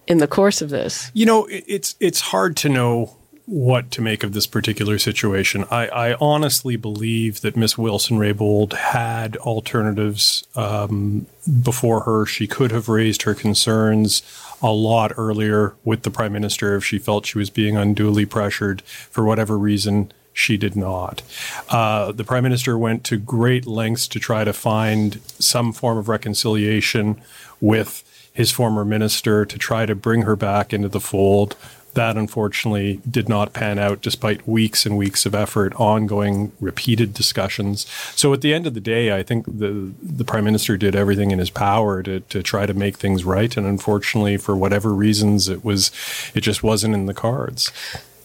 in 0.07 0.17
the 0.17 0.27
course 0.27 0.61
of 0.61 0.69
this. 0.69 1.11
You 1.13 1.25
know, 1.25 1.45
it- 1.45 1.63
it's 1.67 1.95
it's 1.99 2.21
hard 2.21 2.55
to 2.57 2.69
know 2.69 3.15
what 3.49 3.89
to 3.89 4.01
make 4.01 4.23
of 4.23 4.33
this 4.33 4.45
particular 4.45 4.99
situation. 4.99 5.65
I, 5.71 5.87
I 5.87 6.13
honestly 6.21 6.75
believe 6.75 7.41
that 7.41 7.57
Miss 7.57 7.79
Wilson 7.79 8.19
Raybould 8.19 8.73
had 8.73 9.37
alternatives 9.37 10.45
um, 10.55 11.25
before 11.63 12.01
her. 12.01 12.27
She 12.27 12.45
could 12.45 12.71
have 12.71 12.87
raised 12.87 13.23
her 13.23 13.33
concerns 13.33 14.21
a 14.61 14.71
lot 14.71 15.11
earlier 15.17 15.73
with 15.83 16.03
the 16.03 16.11
prime 16.11 16.33
minister 16.33 16.75
if 16.75 16.85
she 16.85 16.99
felt 16.99 17.25
she 17.25 17.39
was 17.39 17.49
being 17.49 17.75
unduly 17.75 18.25
pressured 18.25 18.83
for 18.83 19.25
whatever 19.25 19.57
reason. 19.57 20.11
She 20.31 20.55
did 20.55 20.75
not. 20.75 21.23
Uh, 21.69 22.11
the 22.11 22.23
prime 22.23 22.43
minister 22.43 22.77
went 22.77 23.03
to 23.05 23.17
great 23.17 23.65
lengths 23.65 24.07
to 24.09 24.19
try 24.19 24.43
to 24.43 24.53
find 24.53 25.19
some 25.39 25.73
form 25.73 25.97
of 25.97 26.07
reconciliation 26.07 27.19
with 27.59 28.03
his 28.31 28.51
former 28.51 28.85
minister 28.85 29.43
to 29.43 29.57
try 29.57 29.85
to 29.85 29.95
bring 29.95 30.21
her 30.21 30.35
back 30.35 30.71
into 30.71 30.87
the 30.87 31.01
fold. 31.01 31.55
That 31.99 32.15
unfortunately 32.15 33.01
did 33.09 33.27
not 33.27 33.51
pan 33.51 33.77
out 33.77 34.01
despite 34.01 34.47
weeks 34.47 34.85
and 34.85 34.97
weeks 34.97 35.25
of 35.25 35.35
effort, 35.35 35.73
ongoing, 35.75 36.53
repeated 36.61 37.13
discussions. 37.13 37.85
So 38.15 38.31
at 38.31 38.39
the 38.39 38.53
end 38.53 38.65
of 38.65 38.73
the 38.73 38.79
day, 38.79 39.13
I 39.13 39.21
think 39.21 39.45
the 39.45 39.91
the 40.01 40.23
prime 40.23 40.45
minister 40.45 40.77
did 40.77 40.95
everything 40.95 41.31
in 41.31 41.39
his 41.39 41.49
power 41.49 42.01
to, 42.03 42.21
to 42.21 42.41
try 42.41 42.65
to 42.65 42.73
make 42.73 42.95
things 42.95 43.25
right. 43.25 43.57
And 43.57 43.67
unfortunately, 43.67 44.37
for 44.37 44.55
whatever 44.55 44.93
reasons, 44.93 45.49
it 45.49 45.65
was 45.65 45.91
it 46.33 46.39
just 46.39 46.63
wasn't 46.63 46.93
in 46.93 47.05
the 47.05 47.13
cards. 47.13 47.69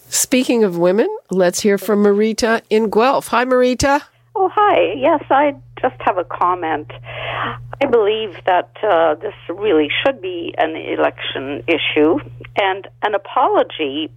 Speaking 0.09 0.63
of 0.63 0.79
women, 0.79 1.09
let's 1.31 1.59
hear 1.59 1.77
from 1.77 2.05
Marita 2.05 2.63
in 2.71 2.91
Guelph. 2.91 3.27
Hi, 3.29 3.45
Marita. 3.45 4.03
Oh, 4.37 4.49
hi. 4.55 4.93
Yes, 4.93 5.25
I 5.31 5.57
just 5.85 6.01
have 6.01 6.17
a 6.17 6.25
comment. 6.25 6.91
I 7.83 7.87
believe 7.91 8.35
that 8.47 8.71
uh, 8.83 9.17
this 9.17 9.35
really 9.49 9.89
should 10.03 10.21
be 10.23 10.55
an 10.57 10.77
election 10.77 11.63
issue, 11.69 12.19
and 12.57 12.89
an 13.03 13.15
apology 13.15 14.11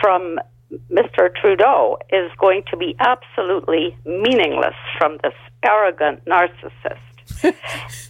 from 0.00 0.38
Mr. 0.90 1.32
Trudeau 1.40 1.98
is 2.10 2.32
going 2.38 2.64
to 2.70 2.76
be 2.76 2.96
absolutely 2.98 3.96
meaningless 4.04 4.74
from 4.98 5.18
this 5.22 5.34
arrogant 5.62 6.24
narcissist. 6.24 7.54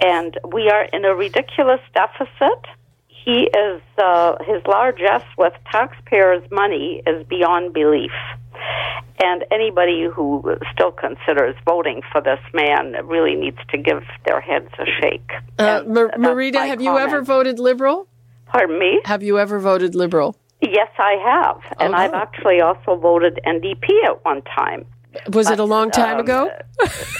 and 0.02 0.38
we 0.50 0.70
are 0.70 0.84
in 0.92 1.04
a 1.04 1.14
ridiculous 1.14 1.80
deficit. 1.94 2.60
He 3.08 3.50
is, 3.66 3.82
uh, 4.02 4.36
his 4.46 4.62
largesse 4.66 5.28
with 5.36 5.52
taxpayers' 5.70 6.48
money 6.50 7.02
is 7.06 7.26
beyond 7.26 7.74
belief. 7.74 8.12
And 9.24 9.42
anybody 9.50 10.06
who 10.14 10.42
still 10.74 10.92
considers 10.92 11.56
voting 11.64 12.02
for 12.12 12.20
this 12.20 12.40
man 12.52 12.94
really 13.06 13.34
needs 13.34 13.56
to 13.70 13.78
give 13.78 14.02
their 14.26 14.38
heads 14.38 14.68
a 14.78 14.84
shake. 15.00 15.30
Uh, 15.58 15.82
Mar- 15.86 16.12
Marita, 16.18 16.56
have 16.56 16.78
comment. 16.78 16.82
you 16.82 16.98
ever 16.98 17.22
voted 17.22 17.58
Liberal? 17.58 18.06
Pardon 18.46 18.78
me? 18.78 19.00
Have 19.06 19.22
you 19.22 19.38
ever 19.38 19.58
voted 19.58 19.94
Liberal? 19.94 20.36
Yes, 20.60 20.90
I 20.98 21.14
have. 21.24 21.76
And 21.80 21.94
I've 21.94 22.12
actually 22.12 22.60
also 22.60 22.96
voted 22.96 23.40
NDP 23.46 23.88
at 24.04 24.22
one 24.26 24.42
time. 24.42 24.84
Was 25.32 25.46
but, 25.46 25.54
it 25.54 25.60
a 25.60 25.64
long 25.64 25.90
time 25.90 26.16
um, 26.16 26.20
ago? 26.20 26.50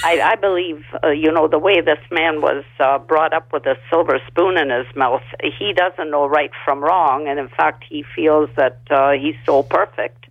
I, 0.04 0.20
I, 0.20 0.34
believe, 0.34 0.84
uh, 1.02 1.10
you 1.10 1.32
know, 1.32 1.48
the 1.48 1.58
way 1.58 1.80
this 1.80 1.98
man 2.10 2.40
was 2.40 2.64
uh, 2.80 2.98
brought 2.98 3.32
up 3.32 3.52
with 3.52 3.64
a 3.66 3.76
silver 3.88 4.18
spoon 4.26 4.58
in 4.58 4.68
his 4.70 4.86
mouth, 4.94 5.22
he 5.58 5.72
doesn't 5.72 6.10
know 6.10 6.26
right 6.26 6.50
from 6.64 6.82
wrong. 6.82 7.28
And 7.28 7.38
in 7.38 7.48
fact, 7.48 7.84
he 7.88 8.04
feels 8.14 8.50
that 8.56 8.80
uh, 8.90 9.12
he's 9.12 9.36
so 9.46 9.62
perfect 9.62 10.23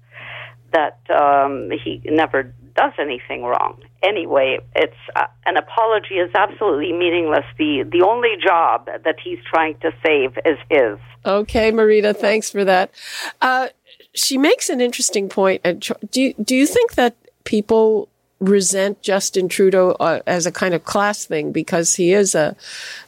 that 0.73 0.99
um, 1.09 1.69
he 1.83 2.01
never 2.05 2.53
does 2.75 2.93
anything 2.99 3.43
wrong. 3.43 3.79
Anyway, 4.01 4.59
it's 4.75 4.95
uh, 5.15 5.25
an 5.45 5.57
apology 5.57 6.15
is 6.15 6.31
absolutely 6.35 6.91
meaningless. 6.91 7.45
The 7.57 7.83
the 7.89 8.01
only 8.05 8.35
job 8.43 8.87
that 8.87 9.15
he's 9.23 9.39
trying 9.49 9.77
to 9.79 9.91
save 10.05 10.37
is 10.45 10.57
his. 10.69 10.97
Okay, 11.25 11.71
Marita, 11.71 12.15
thanks 12.15 12.49
for 12.49 12.65
that. 12.65 12.91
Uh, 13.41 13.69
she 14.13 14.37
makes 14.37 14.69
an 14.69 14.81
interesting 14.81 15.29
point. 15.29 15.61
And 15.63 15.81
Do 16.11 16.33
do 16.33 16.55
you 16.55 16.65
think 16.65 16.95
that 16.95 17.15
people 17.43 18.09
resent 18.49 19.01
Justin 19.01 19.47
Trudeau 19.47 19.91
uh, 19.99 20.21
as 20.27 20.45
a 20.45 20.51
kind 20.51 20.73
of 20.73 20.83
class 20.83 21.25
thing 21.25 21.51
because 21.51 21.95
he 21.95 22.13
is 22.13 22.35
a, 22.35 22.55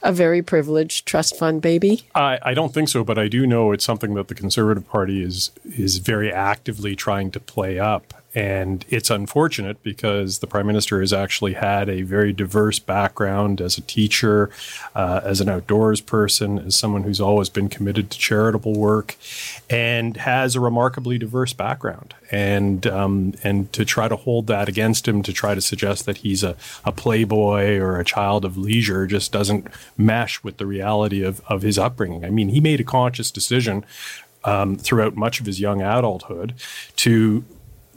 a 0.01 0.11
very 0.11 0.41
privileged 0.41 1.05
trust 1.05 1.37
fund 1.37 1.61
baby? 1.61 2.03
I, 2.15 2.39
I 2.41 2.53
don't 2.53 2.73
think 2.73 2.89
so, 2.89 3.03
but 3.03 3.17
I 3.17 3.27
do 3.27 3.45
know 3.45 3.71
it's 3.71 3.85
something 3.85 4.13
that 4.15 4.27
the 4.27 4.35
Conservative 4.35 4.87
Party 4.87 5.21
is 5.21 5.51
is 5.63 5.97
very 5.97 6.31
actively 6.31 6.95
trying 6.95 7.31
to 7.31 7.39
play 7.39 7.79
up. 7.79 8.13
And 8.35 8.83
it's 8.89 9.09
unfortunate 9.09 9.81
because 9.81 10.39
the 10.39 10.47
prime 10.47 10.67
minister 10.67 10.99
has 10.99 11.13
actually 11.13 11.53
had 11.53 11.87
a 11.87 12.01
very 12.01 12.33
diverse 12.33 12.79
background 12.79 13.61
as 13.61 13.77
a 13.77 13.81
teacher, 13.81 14.49
uh, 14.93 15.21
as 15.23 15.39
an 15.39 15.47
outdoors 15.47 16.01
person, 16.01 16.59
as 16.59 16.75
someone 16.75 17.03
who's 17.03 17.21
always 17.21 17.47
been 17.47 17.69
committed 17.69 18.11
to 18.11 18.19
charitable 18.19 18.73
work, 18.73 19.15
and 19.69 20.17
has 20.17 20.53
a 20.53 20.59
remarkably 20.59 21.17
diverse 21.17 21.53
background. 21.53 22.13
And 22.29 22.85
um, 22.87 23.35
and 23.41 23.71
to 23.71 23.85
try 23.85 24.09
to 24.09 24.17
hold 24.17 24.47
that 24.47 24.67
against 24.67 25.07
him, 25.07 25.23
to 25.23 25.31
try 25.31 25.55
to 25.55 25.61
suggest 25.61 26.05
that 26.05 26.17
he's 26.17 26.43
a, 26.43 26.57
a 26.83 26.91
playboy 26.91 27.77
or 27.77 27.99
a 27.99 28.03
child 28.03 28.43
of 28.43 28.57
leisure, 28.57 29.07
just 29.07 29.31
doesn't 29.31 29.67
mesh 29.97 30.43
with 30.43 30.57
the 30.57 30.65
reality 30.65 31.23
of, 31.23 31.41
of 31.47 31.61
his 31.61 31.79
upbringing. 31.79 32.25
I 32.25 32.31
mean, 32.31 32.49
he 32.49 32.59
made 32.59 32.81
a 32.81 32.83
conscious 32.83 33.31
decision 33.31 33.85
um, 34.43 34.75
throughout 34.75 35.15
much 35.15 35.39
of 35.39 35.45
his 35.45 35.61
young 35.61 35.81
adulthood 35.81 36.53
to 36.97 37.45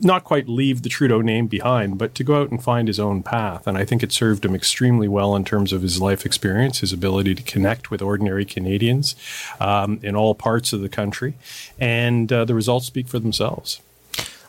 not 0.00 0.24
quite 0.24 0.48
leave 0.48 0.82
the 0.82 0.88
Trudeau 0.88 1.20
name 1.20 1.46
behind, 1.46 1.98
but 1.98 2.14
to 2.14 2.24
go 2.24 2.40
out 2.40 2.50
and 2.50 2.62
find 2.62 2.88
his 2.88 3.00
own 3.00 3.22
path. 3.22 3.66
And 3.66 3.76
I 3.76 3.84
think 3.84 4.02
it 4.02 4.12
served 4.12 4.44
him 4.44 4.54
extremely 4.54 5.08
well 5.08 5.34
in 5.34 5.44
terms 5.44 5.72
of 5.72 5.82
his 5.82 6.00
life 6.00 6.24
experience, 6.24 6.80
his 6.80 6.92
ability 6.92 7.34
to 7.34 7.42
connect 7.42 7.90
with 7.90 8.02
ordinary 8.02 8.44
Canadians 8.44 9.16
um, 9.61 9.98
in 10.02 10.14
all 10.14 10.34
parts 10.34 10.72
of 10.72 10.80
the 10.80 10.88
country. 10.88 11.34
And 11.78 12.32
uh, 12.32 12.44
the 12.44 12.54
results 12.54 12.87
speak 12.87 13.08
for 13.08 13.18
themselves. 13.18 13.80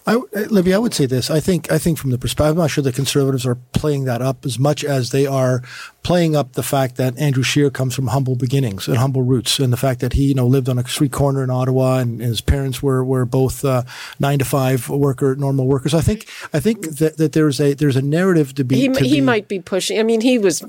I, 0.07 0.15
Libby, 0.49 0.73
I 0.73 0.77
would 0.77 0.93
say 0.93 1.05
this. 1.05 1.29
I 1.29 1.39
think 1.39 1.71
I 1.71 1.77
think 1.77 1.97
from 1.97 2.11
the 2.11 2.17
perspective, 2.17 2.51
I'm 2.51 2.61
not 2.61 2.71
sure 2.71 2.83
the 2.83 2.91
Conservatives 2.91 3.45
are 3.45 3.55
playing 3.73 4.05
that 4.05 4.21
up 4.21 4.45
as 4.45 4.57
much 4.57 4.83
as 4.83 5.11
they 5.11 5.25
are 5.25 5.61
playing 6.03 6.35
up 6.35 6.53
the 6.53 6.63
fact 6.63 6.95
that 6.95 7.17
Andrew 7.19 7.43
Scheer 7.43 7.69
comes 7.69 7.93
from 7.93 8.07
humble 8.07 8.35
beginnings 8.35 8.87
and 8.87 8.97
humble 8.97 9.21
roots, 9.21 9.59
and 9.59 9.71
the 9.71 9.77
fact 9.77 9.99
that 9.99 10.13
he, 10.13 10.25
you 10.25 10.33
know, 10.33 10.47
lived 10.47 10.69
on 10.69 10.79
a 10.79 10.87
street 10.87 11.11
corner 11.11 11.43
in 11.43 11.49
Ottawa, 11.49 11.99
and, 11.99 12.19
his 12.19 12.41
parents 12.41 12.81
were 12.81 13.03
were 13.03 13.25
both 13.25 13.63
uh, 13.63 13.83
nine 14.19 14.39
to 14.39 14.45
five 14.45 14.89
worker, 14.89 15.35
normal 15.35 15.67
workers. 15.67 15.93
I 15.93 16.01
think 16.01 16.27
I 16.53 16.59
think 16.59 16.97
that, 16.97 17.17
that 17.17 17.33
there's 17.33 17.59
a 17.59 17.73
there's 17.73 17.95
a 17.95 18.01
narrative 18.01 18.53
to 18.55 18.63
be. 18.63 18.75
He, 18.75 18.87
to 18.89 19.03
he 19.03 19.15
be, 19.15 19.21
might 19.21 19.47
be 19.47 19.59
pushing. 19.59 19.99
I 19.99 20.03
mean, 20.03 20.21
he 20.21 20.37
was 20.37 20.61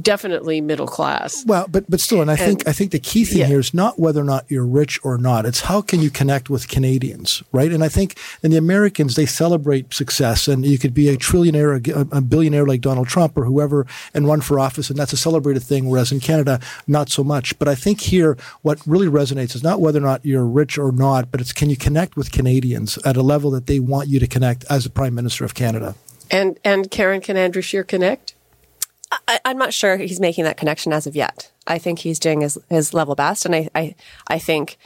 definitely 0.00 0.60
middle 0.60 0.86
class. 0.86 1.44
Well, 1.46 1.66
but 1.68 1.88
but 1.88 2.00
still, 2.00 2.20
and 2.22 2.30
I 2.30 2.34
and, 2.34 2.42
think 2.42 2.68
I 2.68 2.72
think 2.72 2.92
the 2.92 2.98
key 2.98 3.24
thing 3.24 3.38
yeah. 3.38 3.46
here 3.46 3.60
is 3.60 3.74
not 3.74 3.98
whether 3.98 4.20
or 4.20 4.24
not 4.24 4.44
you're 4.48 4.66
rich 4.66 4.98
or 5.04 5.18
not. 5.18 5.44
It's 5.46 5.62
how 5.62 5.80
can 5.80 6.00
you 6.00 6.10
connect 6.10 6.50
with 6.50 6.68
Canadians, 6.68 7.42
right? 7.52 7.72
And 7.72 7.82
I 7.84 7.88
think 7.88 8.18
in 8.42 8.50
the 8.50 8.58
Americans 8.86 9.16
they 9.16 9.26
celebrate 9.26 9.92
success, 9.92 10.46
and 10.46 10.64
you 10.64 10.78
could 10.78 10.94
be 10.94 11.08
a 11.08 11.16
trillionaire, 11.16 11.88
a, 11.88 12.18
a 12.18 12.20
billionaire 12.20 12.64
like 12.64 12.80
Donald 12.80 13.08
Trump 13.08 13.36
or 13.36 13.44
whoever, 13.44 13.84
and 14.14 14.28
run 14.28 14.40
for 14.40 14.60
office 14.60 14.90
and 14.90 14.96
that's 14.96 15.12
a 15.12 15.16
celebrated 15.16 15.64
thing, 15.64 15.88
whereas 15.88 16.12
in 16.12 16.20
Canada, 16.20 16.60
not 16.86 17.08
so 17.08 17.24
much. 17.24 17.58
But 17.58 17.66
I 17.66 17.74
think 17.74 18.00
here, 18.00 18.38
what 18.62 18.80
really 18.86 19.08
resonates 19.08 19.56
is 19.56 19.64
not 19.64 19.80
whether 19.80 19.98
or 19.98 20.02
not 20.02 20.24
you're 20.24 20.46
rich 20.46 20.78
or 20.78 20.92
not, 20.92 21.32
but 21.32 21.40
it's 21.40 21.52
can 21.52 21.68
you 21.68 21.76
connect 21.76 22.16
with 22.16 22.30
Canadians 22.30 22.96
at 22.98 23.16
a 23.16 23.22
level 23.22 23.50
that 23.50 23.66
they 23.66 23.80
want 23.80 24.08
you 24.08 24.20
to 24.20 24.28
connect 24.28 24.64
as 24.70 24.84
the 24.84 24.90
Prime 24.90 25.16
Minister 25.16 25.44
of 25.44 25.54
Canada. 25.54 25.96
And 26.30 26.60
and 26.64 26.88
Karen, 26.88 27.20
can 27.20 27.36
Andrew 27.36 27.62
Scheer 27.62 27.82
connect? 27.82 28.36
I, 29.26 29.40
am 29.44 29.58
not 29.58 29.74
sure 29.74 29.96
he's 29.96 30.20
making 30.20 30.44
that 30.44 30.56
connection 30.56 30.92
as 30.92 31.08
of 31.08 31.16
yet. 31.16 31.50
I 31.66 31.78
think 31.78 32.00
he's 32.00 32.20
doing 32.20 32.42
his, 32.42 32.56
his 32.68 32.94
level 32.94 33.16
best, 33.16 33.46
and 33.46 33.54
I, 33.54 33.68
I, 33.74 33.94
I 34.28 34.38
think 34.38 34.78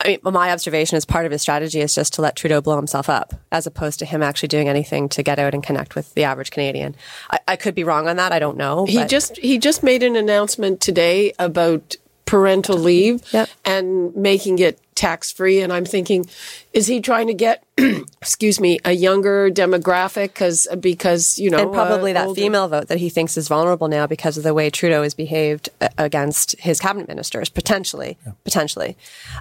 I 0.00 0.08
mean, 0.08 0.18
my 0.24 0.50
observation 0.52 0.96
as 0.96 1.04
part 1.04 1.26
of 1.26 1.32
his 1.32 1.42
strategy 1.42 1.80
is 1.80 1.94
just 1.94 2.12
to 2.14 2.22
let 2.22 2.36
Trudeau 2.36 2.60
blow 2.60 2.76
himself 2.76 3.08
up, 3.08 3.34
as 3.50 3.66
opposed 3.66 3.98
to 4.00 4.04
him 4.04 4.22
actually 4.22 4.48
doing 4.48 4.68
anything 4.68 5.08
to 5.10 5.22
get 5.22 5.38
out 5.38 5.54
and 5.54 5.62
connect 5.62 5.94
with 5.94 6.12
the 6.14 6.24
average 6.24 6.50
Canadian. 6.50 6.94
I, 7.30 7.38
I 7.48 7.56
could 7.56 7.74
be 7.74 7.84
wrong 7.84 8.06
on 8.06 8.16
that. 8.16 8.32
I 8.32 8.38
don't 8.38 8.56
know. 8.56 8.84
He 8.84 9.04
just 9.04 9.36
he 9.38 9.58
just 9.58 9.82
made 9.82 10.02
an 10.02 10.16
announcement 10.16 10.80
today 10.80 11.32
about 11.38 11.96
parental 12.26 12.76
leave 12.76 13.22
yep. 13.32 13.48
and 13.64 14.14
making 14.14 14.58
it 14.58 14.78
tax 14.96 15.30
free. 15.30 15.60
And 15.60 15.72
I'm 15.72 15.84
thinking, 15.84 16.26
is 16.72 16.88
he 16.88 17.00
trying 17.00 17.28
to 17.28 17.34
get, 17.34 17.62
excuse 17.78 18.58
me, 18.58 18.80
a 18.84 18.92
younger 18.92 19.48
demographic? 19.50 20.28
Because 20.28 20.66
because 20.80 21.38
you 21.38 21.50
know, 21.50 21.58
and 21.58 21.72
probably 21.72 22.10
uh, 22.10 22.14
that 22.14 22.26
older. 22.28 22.40
female 22.40 22.66
vote 22.66 22.88
that 22.88 22.98
he 22.98 23.08
thinks 23.08 23.36
is 23.36 23.46
vulnerable 23.46 23.86
now 23.86 24.06
because 24.06 24.36
of 24.36 24.42
the 24.42 24.52
way 24.52 24.68
Trudeau 24.68 25.04
has 25.04 25.14
behaved 25.14 25.68
uh, 25.80 25.88
against 25.98 26.58
his 26.58 26.80
cabinet 26.80 27.06
ministers, 27.06 27.48
potentially, 27.48 28.18
yeah. 28.26 28.32
potentially. 28.42 28.96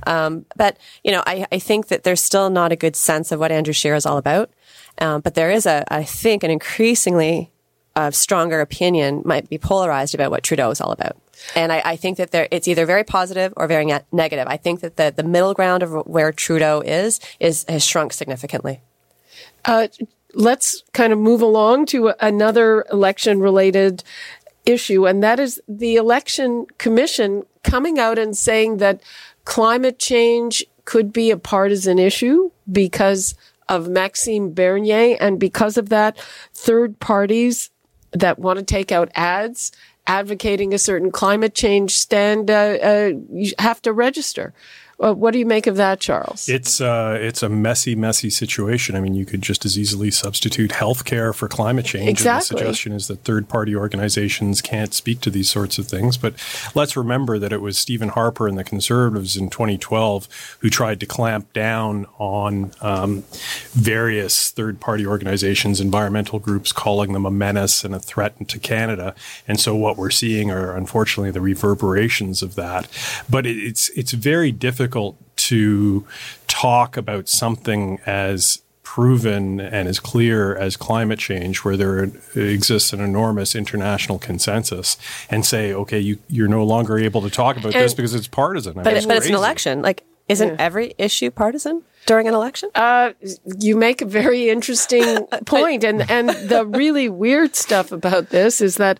Um, 0.05 0.45
but 0.55 0.77
you 1.03 1.11
know, 1.11 1.23
I, 1.25 1.47
I 1.51 1.57
think 1.57 1.87
that 1.87 2.03
there's 2.03 2.21
still 2.21 2.49
not 2.51 2.71
a 2.71 2.75
good 2.75 2.95
sense 2.95 3.31
of 3.31 3.39
what 3.39 3.51
Andrew 3.51 3.73
Scheer 3.73 3.95
is 3.95 4.05
all 4.05 4.17
about. 4.17 4.51
Um, 4.97 5.21
but 5.21 5.33
there 5.33 5.51
is 5.51 5.65
a, 5.65 5.83
I 5.93 6.03
think, 6.03 6.43
an 6.43 6.51
increasingly 6.51 7.51
uh, 7.95 8.11
stronger 8.11 8.59
opinion 8.61 9.21
might 9.25 9.49
be 9.49 9.57
polarized 9.57 10.13
about 10.13 10.31
what 10.31 10.43
Trudeau 10.43 10.69
is 10.69 10.81
all 10.81 10.91
about. 10.91 11.17
And 11.55 11.71
I, 11.71 11.81
I 11.85 11.95
think 11.95 12.17
that 12.17 12.31
there, 12.31 12.47
it's 12.51 12.67
either 12.67 12.85
very 12.85 13.03
positive 13.03 13.53
or 13.55 13.67
very 13.67 13.85
ne- 13.85 14.01
negative. 14.11 14.47
I 14.47 14.57
think 14.57 14.81
that 14.81 14.97
the, 14.97 15.13
the 15.15 15.23
middle 15.23 15.53
ground 15.53 15.83
of 15.83 16.05
where 16.05 16.31
Trudeau 16.31 16.81
is, 16.81 17.19
is 17.39 17.65
has 17.69 17.85
shrunk 17.85 18.13
significantly. 18.13 18.81
Uh, 19.63 19.87
let's 20.33 20.83
kind 20.93 21.13
of 21.13 21.19
move 21.19 21.41
along 21.41 21.85
to 21.87 22.13
another 22.19 22.85
election 22.91 23.39
related 23.39 24.03
issue, 24.65 25.07
and 25.07 25.23
that 25.23 25.39
is 25.39 25.61
the 25.67 25.95
election 25.95 26.65
commission 26.77 27.43
coming 27.63 27.99
out 27.99 28.17
and 28.17 28.35
saying 28.35 28.77
that 28.77 29.01
climate 29.45 29.99
change 29.99 30.65
could 30.85 31.13
be 31.13 31.31
a 31.31 31.37
partisan 31.37 31.99
issue 31.99 32.51
because 32.71 33.35
of 33.67 33.87
Maxime 33.87 34.53
Bernier, 34.53 35.17
and 35.19 35.39
because 35.39 35.77
of 35.77 35.89
that, 35.89 36.17
third 36.53 36.99
parties 36.99 37.71
that 38.19 38.39
want 38.39 38.59
to 38.59 38.65
take 38.65 38.91
out 38.91 39.11
ads 39.15 39.71
advocating 40.07 40.73
a 40.73 40.77
certain 40.77 41.11
climate 41.11 41.53
change 41.53 41.97
stand, 41.97 42.49
uh, 42.51 42.77
uh, 42.81 43.11
you 43.31 43.53
have 43.59 43.81
to 43.81 43.91
register. 43.91 44.53
Well, 44.97 45.13
what 45.13 45.31
do 45.31 45.39
you 45.39 45.45
make 45.45 45.67
of 45.67 45.75
that, 45.75 45.99
Charles? 45.99 46.47
It's 46.47 46.79
uh, 46.79 47.17
it's 47.19 47.43
a 47.43 47.49
messy, 47.49 47.95
messy 47.95 48.29
situation. 48.29 48.95
I 48.95 49.01
mean, 49.01 49.13
you 49.13 49.25
could 49.25 49.41
just 49.41 49.65
as 49.65 49.77
easily 49.77 50.09
substitute 50.09 50.71
healthcare 50.71 51.35
for 51.35 51.49
climate 51.49 51.85
change. 51.85 52.07
Exactly. 52.07 52.55
And 52.55 52.59
the 52.59 52.63
suggestion 52.63 52.93
is 52.93 53.07
that 53.07 53.23
third-party 53.25 53.75
organizations 53.75 54.61
can't 54.61 54.93
speak 54.93 55.19
to 55.21 55.29
these 55.29 55.49
sorts 55.49 55.77
of 55.77 55.87
things. 55.87 56.15
But 56.15 56.35
let's 56.75 56.95
remember 56.95 57.37
that 57.39 57.51
it 57.51 57.59
was 57.59 57.77
Stephen 57.77 58.07
Harper 58.07 58.47
and 58.47 58.57
the 58.57 58.63
Conservatives 58.63 59.35
in 59.35 59.49
2012 59.49 60.57
who 60.59 60.69
tried 60.69 61.01
to 61.01 61.05
clamp 61.05 61.51
down 61.51 62.05
on 62.17 62.71
um, 62.79 63.25
various 63.73 64.49
third-party 64.51 65.05
organizations, 65.05 65.81
environmental 65.81 66.39
groups, 66.39 66.71
calling 66.71 67.11
them 67.11 67.25
a 67.25 67.31
menace 67.31 67.83
and 67.83 67.93
a 67.93 67.99
threat 67.99 68.47
to 68.47 68.59
Canada. 68.59 69.13
And 69.45 69.59
so 69.59 69.75
what 69.75 69.97
we're 69.97 70.09
seeing 70.09 70.51
are 70.51 70.73
unfortunately 70.73 71.31
the 71.31 71.41
reverberations 71.41 72.41
of 72.41 72.55
that. 72.55 72.87
But 73.29 73.45
it, 73.45 73.57
it's 73.57 73.89
it's 73.89 74.13
very 74.13 74.53
difficult 74.53 74.84
difficult 74.85 75.17
to 75.35 76.05
talk 76.47 76.95
about 76.97 77.27
something 77.27 77.99
as 78.05 78.61
proven 78.83 79.59
and 79.59 79.87
as 79.87 79.99
clear 79.99 80.55
as 80.55 80.77
climate 80.77 81.17
change, 81.19 81.63
where 81.65 81.75
there 81.75 82.03
exists 82.35 82.93
an 82.93 83.01
enormous 83.01 83.55
international 83.55 84.19
consensus, 84.19 84.95
and 85.29 85.43
say, 85.45 85.73
okay, 85.73 85.99
you, 85.99 86.17
you're 86.29 86.47
no 86.47 86.63
longer 86.63 86.97
able 86.99 87.21
to 87.21 87.29
talk 87.29 87.57
about 87.57 87.73
And- 87.73 87.83
this 87.83 87.93
because 87.95 88.13
it's 88.13 88.27
partisan. 88.27 88.77
I 88.79 88.83
But, 88.83 88.93
mean, 88.93 89.07
but 89.07 89.17
it's 89.17 89.27
an 89.27 89.33
election. 89.33 89.81
Like, 89.81 90.03
isn't 90.27 90.59
every 90.59 90.93
issue 90.97 91.29
partisan 91.29 91.83
during 92.07 92.27
an 92.27 92.33
election? 92.33 92.69
Uh, 92.73 93.11
you 93.59 93.75
make 93.75 94.01
a 94.01 94.05
very 94.05 94.49
interesting 94.49 95.25
point, 95.45 95.83
and 95.83 96.09
and 96.09 96.29
the 96.29 96.65
really 96.65 97.09
weird 97.09 97.55
stuff 97.55 97.91
about 97.91 98.29
this 98.29 98.59
is 98.59 98.77
that, 98.77 98.99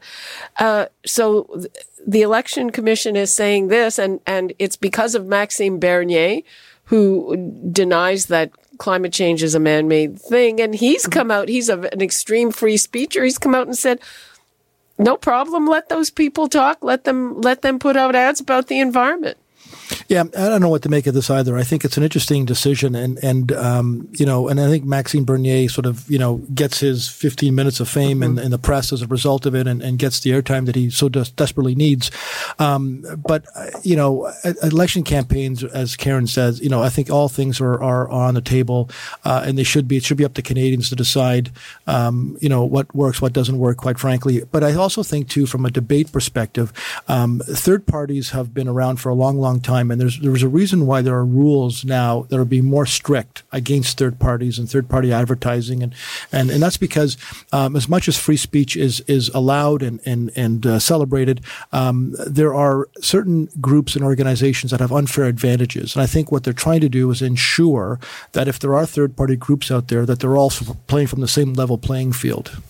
uh, 0.59 0.85
so 1.05 1.43
th- 1.55 1.67
the 2.05 2.21
election 2.21 2.69
commission 2.69 3.15
is 3.15 3.33
saying 3.33 3.69
this, 3.69 3.97
and 3.97 4.19
and 4.27 4.53
it's 4.59 4.75
because 4.75 5.15
of 5.15 5.25
Maxime 5.25 5.79
Bernier, 5.79 6.41
who 6.85 7.35
denies 7.71 8.27
that 8.27 8.51
climate 8.77 9.13
change 9.13 9.41
is 9.41 9.55
a 9.55 9.59
man-made 9.59 10.21
thing, 10.21 10.61
and 10.61 10.75
he's 10.75 11.07
come 11.07 11.31
out. 11.31 11.49
He's 11.49 11.69
a, 11.69 11.79
an 11.91 12.01
extreme 12.01 12.51
free 12.51 12.77
speecher. 12.77 13.23
He's 13.23 13.39
come 13.39 13.55
out 13.55 13.67
and 13.67 13.77
said. 13.77 13.99
No 14.97 15.17
problem. 15.17 15.67
Let 15.67 15.89
those 15.89 16.09
people 16.09 16.47
talk. 16.47 16.77
Let 16.81 17.03
them 17.03 17.41
let 17.41 17.63
them 17.63 17.79
put 17.79 17.97
out 17.97 18.15
ads 18.15 18.39
about 18.39 18.67
the 18.67 18.79
environment. 18.79 19.38
Yeah, 20.08 20.22
I 20.22 20.50
don't 20.50 20.62
know 20.62 20.70
what 20.70 20.84
to 20.84 20.89
make 20.89 21.08
of 21.08 21.15
this 21.15 21.32
either. 21.32 21.58
I 21.58 21.63
think 21.63 21.84
it's 21.84 21.98
an 21.98 22.04
interesting 22.04 22.46
decision, 22.46 22.94
and 22.94 23.18
and 23.24 23.52
um, 23.54 24.08
you 24.12 24.26
know, 24.26 24.48
and 24.48 24.62
I 24.62 24.70
think 24.70 24.86
Maxime 24.86 25.26
Bernier 25.26 25.68
sort 25.68 25.88
of 25.88 26.08
you 26.10 26.20
know 26.20 26.38
gets 26.54 26.80
his 26.80 27.08
15 27.08 27.56
minutes 27.56 27.80
of 27.80 27.89
fame 27.89 28.22
in, 28.22 28.38
in 28.38 28.52
the 28.52 28.60
press 28.60 28.94
as 28.94 29.02
a 29.02 29.08
result 29.08 29.48
of 29.48 29.56
it, 29.56 29.65
and, 29.65 29.82
and 29.82 29.98
gets 29.98 30.20
the 30.20 30.30
airtime 30.30 30.68
that 30.68 30.76
he 30.76 30.91
so 30.91 31.10
des- 31.10 31.32
desperately 31.36 31.74
needs. 31.74 32.12
Um, 32.60 33.04
but 33.18 33.46
uh, 33.56 33.72
you 33.82 33.96
know, 33.96 34.32
election 34.62 35.04
campaigns, 35.04 35.63
as 35.63 35.96
Karen 35.96 36.28
says, 36.28 36.62
you 36.62 36.70
know, 36.70 36.84
I 36.84 36.89
think 36.89 37.10
all 37.10 37.28
things 37.28 37.60
are 37.60 37.82
are 37.82 38.08
on 38.10 38.36
the 38.36 38.41
table, 38.41 38.91
uh, 39.24 39.44
and 39.44 39.58
they 39.58 39.63
should 39.63 39.88
be. 39.88 39.98
It 39.98 40.04
should 40.04 40.18
be 40.18 40.26
up 40.26 40.36
to 40.36 40.44
Canadians 40.44 40.89
to 40.89 40.96
decide, 40.96 41.52
um, 41.88 42.38
you 42.41 42.50
know, 42.50 42.63
what 42.63 42.94
works, 42.94 43.24
what 43.24 43.34
doesn't 43.34 43.58
work. 43.58 43.78
Quite 43.78 43.98
frankly, 43.98 44.44
but 44.52 44.63
I 44.63 44.76
also 44.76 45.02
think 45.02 45.30
too, 45.30 45.48
from 45.48 45.65
a 45.65 45.72
debate 45.72 46.12
perspective, 46.12 46.72
um, 47.08 47.41
third 47.44 47.88
parties 47.88 48.30
have 48.30 48.54
been 48.54 48.68
around 48.68 48.98
for 48.98 49.10
a 49.10 49.15
long, 49.15 49.39
long 49.39 49.60
time, 49.60 49.94
and 49.95 50.01
there's 50.01 50.19
there's 50.19 50.43
a 50.43 50.49
reason 50.49 50.86
why 50.86 51.01
there 51.01 51.15
are 51.15 51.25
rules 51.25 51.86
now 51.86 52.23
that 52.23 52.38
are 52.38 52.43
being 52.43 52.65
more 52.65 52.86
strict 52.86 53.43
against 53.53 53.97
third 53.97 54.19
parties 54.19 54.60
and 54.60 54.69
third 54.69 54.89
party 54.89 55.13
advertising, 55.13 55.81
and 55.81 55.95
and, 56.34 56.49
and 56.49 56.62
that's 56.62 56.75
because 56.75 57.15
um, 57.53 57.77
as 57.77 57.88
much 57.88 58.10
as 58.10 58.17
free 58.17 58.36
speech 58.36 58.75
is 58.75 58.99
is 59.08 59.29
allowed 59.29 59.81
and 59.81 60.01
and 60.05 60.31
and 60.36 60.65
uh, 60.65 60.79
celebrated, 60.79 61.39
um, 61.71 62.13
there 62.27 62.53
are 62.53 62.89
certain 62.99 63.47
groups 63.62 63.95
and 63.95 64.03
organizations 64.03 64.71
that 64.71 64.81
have 64.81 64.91
unfair 64.91 65.23
advantages, 65.23 65.95
and 65.95 66.03
I 66.03 66.08
think 66.08 66.29
what 66.29 66.43
they're 66.43 66.51
trying 66.51 66.81
to 66.81 66.89
do 66.89 67.10
is 67.10 67.21
ensure 67.21 67.97
that 68.34 68.49
if 68.49 68.60
there 68.60 68.75
are 68.75 68.86
third 68.86 69.15
party 69.15 69.38
groups 69.38 69.71
out 69.71 69.88
there, 69.88 70.05
that 70.05 70.19
they're 70.19 70.36
also 70.36 70.73
playing 70.88 71.08
from 71.08 71.21
the 71.21 71.27
same 71.29 71.53
level 71.53 71.77
playing 71.77 72.12
field. 72.12 72.62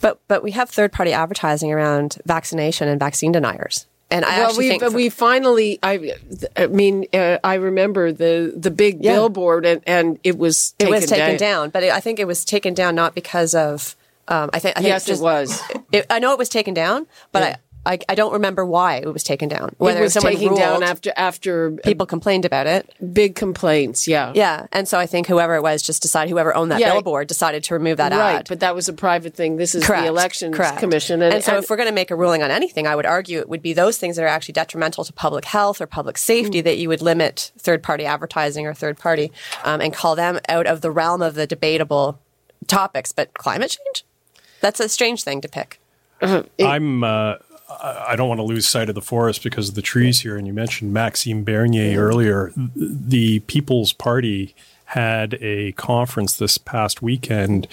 But 0.00 0.18
but 0.26 0.42
we 0.42 0.50
have 0.50 0.70
third 0.70 0.90
party 0.90 1.12
advertising 1.12 1.72
around 1.72 2.18
vaccination 2.26 2.88
and 2.88 2.98
vaccine 2.98 3.30
deniers. 3.30 3.86
And 4.14 4.24
I 4.24 4.38
well, 4.38 4.46
actually 4.48 4.68
we 4.70 4.78
think 4.78 4.94
we 4.94 5.08
finally. 5.08 5.78
I, 5.82 6.14
I 6.56 6.68
mean, 6.68 7.06
uh, 7.12 7.38
I 7.42 7.54
remember 7.54 8.12
the 8.12 8.52
the 8.56 8.70
big 8.70 9.02
Yeah. 9.04 9.14
billboard, 9.14 9.66
and, 9.66 9.82
and 9.88 10.20
it 10.22 10.38
was 10.38 10.74
it 10.78 10.84
taken 10.84 10.94
was 10.94 11.06
taken 11.06 11.36
down. 11.36 11.70
But 11.70 11.82
it, 11.82 11.90
I 11.92 11.98
think 11.98 12.20
it 12.20 12.26
was 12.26 12.44
taken 12.44 12.74
down 12.74 12.94
not 12.94 13.16
because 13.16 13.56
of. 13.56 13.96
Um, 14.28 14.50
I 14.52 14.60
think. 14.60 14.76
I 14.76 14.80
think 14.80 14.88
Yes, 14.88 15.04
it 15.08 15.12
just- 15.12 15.22
was. 15.22 15.60
It, 15.90 16.06
I 16.10 16.20
know 16.20 16.30
it 16.32 16.38
was 16.38 16.48
taken 16.48 16.74
down, 16.74 17.08
but 17.32 17.42
Yeah. 17.42 17.48
I, 17.48 17.56
I 17.86 17.98
I 18.08 18.14
don't 18.14 18.32
remember 18.32 18.64
why 18.64 18.96
it 18.96 19.12
was 19.12 19.22
taken 19.22 19.48
down. 19.48 19.74
Whether 19.78 20.00
it 20.00 20.02
was 20.04 20.12
someone 20.14 20.34
taken 20.34 20.54
down 20.56 20.82
after 20.82 21.12
after 21.16 21.72
people 21.84 22.06
complained 22.06 22.44
about 22.44 22.66
it. 22.66 22.88
big 23.12 23.34
complaints. 23.34 24.08
Yeah, 24.08 24.32
Yeah, 24.34 24.66
and 24.72 24.88
so 24.88 24.98
I 24.98 25.06
think 25.06 25.26
whoever 25.26 25.54
it 25.56 25.62
was 25.62 25.82
just 25.82 26.00
decided 26.02 26.30
whoever 26.30 26.56
owned 26.56 26.70
that 26.72 26.80
Yeah. 26.80 26.92
billboard 26.92 27.28
decided 27.28 27.62
to 27.64 27.74
remove 27.74 27.98
that 27.98 28.12
right. 28.12 28.36
ad. 28.36 28.46
But 28.48 28.60
that 28.60 28.74
was 28.74 28.88
a 28.88 28.92
private 28.92 29.34
thing. 29.34 29.56
This 29.56 29.74
is 29.74 29.84
Correct. 29.84 30.02
the 30.04 30.08
elections 30.08 30.56
Correct. 30.56 30.78
commission, 30.78 31.20
And, 31.22 31.44
so, 31.44 31.56
if 31.58 31.68
we're 31.68 31.76
going 31.76 31.88
to 31.88 31.94
make 31.94 32.10
a 32.10 32.16
ruling 32.16 32.42
on 32.42 32.50
anything, 32.50 32.86
I 32.86 32.96
would 32.96 33.06
argue 33.06 33.38
it 33.40 33.48
would 33.48 33.62
be 33.62 33.72
those 33.74 33.98
things 33.98 34.16
that 34.16 34.22
are 34.24 34.28
actually 34.28 34.52
detrimental 34.54 35.04
to 35.04 35.12
public 35.12 35.44
health 35.44 35.80
or 35.80 35.86
public 35.86 36.16
safety 36.18 36.60
Mm. 36.60 36.64
that 36.64 36.78
you 36.78 36.88
would 36.88 37.02
limit 37.02 37.52
third 37.58 37.82
party 37.82 38.04
advertising 38.06 38.66
or 38.66 38.74
third 38.74 38.98
party 38.98 39.30
um, 39.64 39.80
and 39.80 39.92
call 39.92 40.14
them 40.16 40.40
out 40.48 40.66
of 40.66 40.80
the 40.80 40.90
realm 40.90 41.20
of 41.22 41.34
the 41.34 41.46
debatable 41.46 42.18
topics. 42.66 43.12
But 43.12 43.34
climate 43.34 43.76
change? 43.78 44.04
That's 44.60 44.80
a 44.80 44.88
strange 44.88 45.22
thing 45.22 45.40
to 45.42 45.48
pick. 45.48 45.80
I'm. 46.60 47.04
Uh, 47.04 47.34
I 47.68 48.14
don't 48.16 48.28
want 48.28 48.38
to 48.38 48.44
lose 48.44 48.68
sight 48.68 48.88
of 48.88 48.94
the 48.94 49.00
forest 49.00 49.42
because 49.42 49.70
of 49.70 49.74
the 49.74 49.82
trees 49.82 50.20
here. 50.20 50.36
And 50.36 50.46
you 50.46 50.52
mentioned 50.52 50.92
Maxime 50.92 51.44
Bernier 51.44 51.98
earlier. 51.98 52.52
The 52.56 53.40
People's 53.40 53.92
Party 53.92 54.54
had 54.86 55.34
a 55.40 55.72
conference 55.72 56.36
this 56.36 56.58
past 56.58 57.02
weekend 57.02 57.66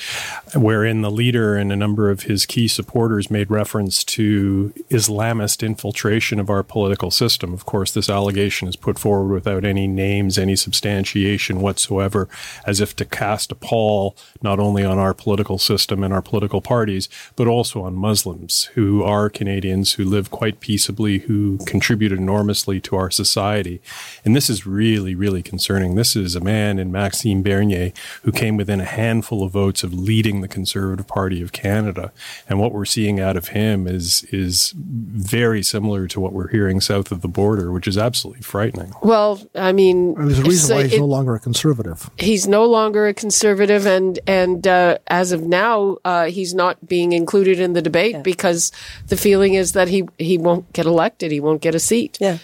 wherein 0.56 1.02
the 1.02 1.12
leader 1.12 1.56
and 1.56 1.72
a 1.72 1.76
number 1.76 2.10
of 2.10 2.24
his 2.24 2.46
key 2.46 2.68
supporters 2.68 3.30
made 3.30 3.52
reference 3.52 4.04
to 4.04 4.74
Islamist 4.90 5.66
infiltration 5.66 6.40
of 6.40 6.50
our 6.50 6.64
political 6.64 7.12
system. 7.12 7.54
Of 7.54 7.66
course, 7.66 7.92
this 7.92 8.10
allegation 8.10 8.68
is 8.68 8.76
put 8.76 8.98
forward 8.98 9.34
without 9.34 9.66
any 9.66 9.88
names, 9.88 10.38
any 10.38 10.56
substantiation 10.56 11.62
whatsoever, 11.62 12.30
as 12.66 12.80
if 12.80 12.96
to 12.96 13.06
cast 13.06 13.52
a 13.52 13.56
pall 13.56 14.16
not 14.42 14.60
only 14.60 14.84
on 14.84 14.98
our 14.98 15.14
political 15.14 15.58
system 15.58 16.04
and 16.04 16.14
our 16.14 16.22
political 16.22 16.62
parties, 16.62 17.10
but 17.36 17.48
also 17.48 17.84
on 17.84 17.94
Muslims 17.96 18.66
who 18.74 19.04
are 19.04 19.30
Canadians, 19.30 19.94
who 19.94 20.06
live 20.06 20.32
quite 20.32 20.60
peaceably, 20.60 21.20
who 21.20 21.58
contribute 21.66 22.12
enormously 22.12 22.80
to 22.82 22.96
our 22.96 23.12
society. 23.12 23.82
And 24.26 24.36
this 24.36 24.50
is 24.50 24.66
really, 24.66 25.14
really 25.14 25.44
concerning. 25.44 25.96
This 25.96 26.16
is 26.16 26.36
a 26.36 26.42
man 26.42 26.80
in 26.80 26.92
Maxime 27.02 27.42
Bernier 27.42 27.92
who 28.24 28.32
came 28.32 28.56
within 28.62 28.80
a 28.80 28.86
handful 29.02 29.40
of 29.44 29.52
votes 29.52 29.84
of 29.84 29.92
leading 30.10 30.42
the 30.42 30.48
Conservative 30.48 31.08
Party 31.08 31.42
of 31.42 31.52
Canada. 31.52 32.12
And 32.48 32.60
what 32.62 32.72
we're 32.74 32.86
seeing 32.98 33.20
out 33.20 33.36
of 33.42 33.46
him 33.60 33.88
is 33.88 34.24
is 34.42 34.74
very 34.78 35.64
similar 35.64 36.02
to 36.14 36.20
what 36.20 36.32
we're 36.34 36.50
hearing 36.58 36.80
south 36.82 37.12
of 37.12 37.20
the 37.22 37.28
border, 37.28 37.72
which 37.72 37.88
is 37.88 37.98
absolutely 37.98 38.44
frightening. 38.44 38.92
well, 39.02 39.32
I 39.56 39.72
mean, 39.72 39.98
There's 40.16 40.40
a 40.40 40.44
reason 40.44 40.68
so 40.70 40.76
why 40.76 40.84
he's 40.84 40.94
it- 40.94 41.00
no 41.00 41.06
longer 41.18 41.34
a 41.36 41.40
conservative. 41.40 42.10
he's 42.18 42.46
no 42.48 42.64
longer 42.78 43.08
a 43.08 43.14
conservative, 43.14 43.84
and 43.88 44.20
and 44.28 44.68
uh, 44.68 44.98
as 45.08 45.32
of 45.32 45.42
now, 45.44 45.98
uh, 46.06 46.26
he's 46.38 46.54
not 46.54 46.76
being 46.88 47.14
included 47.14 47.60
in 47.60 47.74
the 47.74 47.82
debate 47.82 48.18
because 48.24 48.72
the 49.08 49.18
feeling 49.18 49.54
is 49.56 49.72
that 49.78 49.88
he 49.88 50.00
he 50.20 50.38
won't 50.38 50.66
get 50.78 50.86
elected, 50.86 51.32
he 51.32 51.40
won't 51.48 51.62
get 51.62 51.74
a 51.76 51.80
seat. 51.80 52.18
Yeah. 52.22 52.38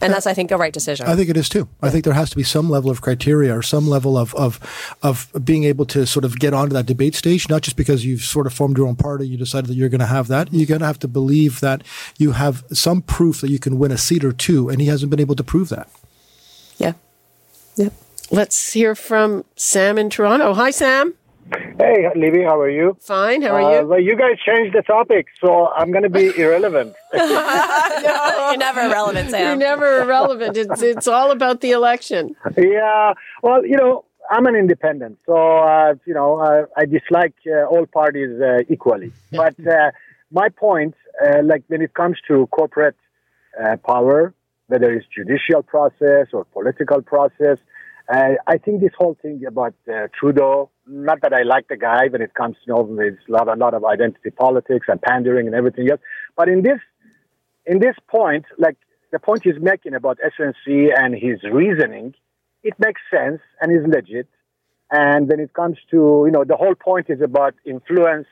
And 0.00 0.12
that's, 0.12 0.26
I 0.26 0.34
think, 0.34 0.50
a 0.50 0.58
right 0.58 0.74
decision. 0.74 1.06
I 1.06 1.16
think 1.16 1.30
it 1.30 1.38
is 1.38 1.48
too. 1.48 1.68
I 1.80 1.88
think 1.88 2.04
there 2.04 2.12
has 2.12 2.28
to 2.30 2.36
be 2.36 2.42
some 2.42 2.68
level 2.68 2.90
of 2.90 3.00
criteria 3.00 3.56
or 3.56 3.62
some 3.62 3.88
level 3.88 4.18
of, 4.18 4.34
of 4.34 4.60
of 5.02 5.32
being 5.42 5.64
able 5.64 5.86
to 5.86 6.04
sort 6.06 6.24
of 6.26 6.38
get 6.38 6.52
onto 6.52 6.74
that 6.74 6.84
debate 6.84 7.14
stage, 7.14 7.48
not 7.48 7.62
just 7.62 7.76
because 7.78 8.04
you've 8.04 8.20
sort 8.20 8.46
of 8.46 8.52
formed 8.52 8.76
your 8.76 8.88
own 8.88 8.96
party, 8.96 9.26
you 9.26 9.38
decided 9.38 9.68
that 9.70 9.74
you're 9.74 9.88
going 9.88 10.00
to 10.00 10.06
have 10.06 10.28
that. 10.28 10.52
You're 10.52 10.66
going 10.66 10.80
to 10.80 10.86
have 10.86 10.98
to 10.98 11.08
believe 11.08 11.60
that 11.60 11.82
you 12.18 12.32
have 12.32 12.62
some 12.72 13.00
proof 13.00 13.40
that 13.40 13.50
you 13.50 13.58
can 13.58 13.78
win 13.78 13.90
a 13.90 13.96
seat 13.96 14.22
or 14.22 14.32
two, 14.32 14.68
and 14.68 14.80
he 14.82 14.86
hasn't 14.88 15.10
been 15.10 15.20
able 15.20 15.36
to 15.36 15.44
prove 15.44 15.70
that. 15.70 15.88
yeah. 16.76 16.92
Yeah. 17.76 17.90
Let's 18.30 18.72
hear 18.72 18.94
from 18.94 19.44
Sam 19.56 19.98
in 19.98 20.10
Toronto. 20.10 20.52
Hi, 20.54 20.70
Sam. 20.70 21.14
Hey, 21.78 22.08
Libby, 22.16 22.42
how 22.42 22.58
are 22.58 22.70
you? 22.70 22.96
Fine. 23.00 23.42
How 23.42 23.54
are 23.54 23.60
Uh, 23.62 23.80
you? 23.82 23.86
well, 23.86 24.00
you 24.00 24.16
guys 24.16 24.36
changed 24.44 24.74
the 24.76 24.82
topic, 24.82 25.26
so 25.40 25.68
I'm 25.68 25.90
going 25.92 26.02
to 26.02 26.10
be 26.10 26.26
irrelevant. 26.42 26.94
You're 27.14 28.56
never 28.56 28.80
irrelevant, 28.80 29.30
Sam. 29.30 29.46
You're 29.46 29.56
never 29.70 30.00
irrelevant. 30.02 30.56
It's 30.56 30.82
it's 30.82 31.06
all 31.06 31.30
about 31.30 31.60
the 31.60 31.70
election. 31.72 32.34
yeah, 32.56 33.12
well, 33.42 33.64
you 33.64 33.76
know, 33.76 34.04
I'm 34.30 34.46
an 34.46 34.56
independent, 34.56 35.18
so 35.26 35.34
uh, 35.58 35.94
you 36.04 36.14
know, 36.14 36.38
uh, 36.40 36.66
I 36.76 36.84
dislike 36.86 37.34
uh, 37.46 37.64
all 37.72 37.86
parties 37.86 38.40
uh, 38.40 38.62
equally. 38.74 39.12
But 39.42 39.54
uh, 39.66 39.90
my 40.32 40.48
point, 40.48 40.94
uh, 41.24 41.42
like 41.44 41.62
when 41.68 41.80
it 41.82 41.92
comes 41.94 42.16
to 42.28 42.46
corporate 42.48 42.96
uh, 43.62 43.76
power, 43.86 44.34
whether 44.66 44.90
it's 44.92 45.06
judicial 45.14 45.62
process 45.62 46.26
or 46.32 46.44
political 46.58 47.02
process, 47.02 47.58
uh, 48.12 48.32
I 48.46 48.56
think 48.58 48.80
this 48.80 48.94
whole 48.98 49.16
thing 49.22 49.44
about 49.46 49.74
uh, 49.88 50.08
Trudeau. 50.18 50.70
Not 50.86 51.20
that 51.22 51.32
I 51.32 51.42
like 51.42 51.68
the 51.68 51.76
guy 51.76 52.06
when 52.08 52.22
it 52.22 52.34
comes 52.34 52.56
to 52.56 52.60
you 52.66 52.74
know, 52.74 53.00
a 53.00 53.32
lot, 53.32 53.48
a 53.48 53.58
lot 53.58 53.74
of 53.74 53.84
identity 53.84 54.30
politics 54.30 54.86
and 54.88 55.00
pandering 55.02 55.46
and 55.46 55.54
everything 55.54 55.90
else, 55.90 56.00
but 56.36 56.48
in 56.48 56.62
this 56.62 56.78
in 57.66 57.80
this 57.80 57.96
point, 58.08 58.44
like 58.58 58.76
the 59.10 59.18
point 59.18 59.42
he's 59.42 59.60
making 59.60 59.94
about 59.94 60.18
SNC 60.18 60.90
and 60.96 61.14
his 61.14 61.42
reasoning, 61.52 62.14
it 62.62 62.74
makes 62.78 63.00
sense 63.10 63.40
and 63.60 63.72
is 63.72 63.84
legit. 63.86 64.28
And 64.90 65.28
when 65.28 65.40
it 65.40 65.52
comes 65.52 65.78
to, 65.90 66.24
you 66.26 66.30
know, 66.30 66.44
the 66.44 66.56
whole 66.56 66.76
point 66.76 67.06
is 67.08 67.20
about 67.20 67.54
influence 67.64 68.28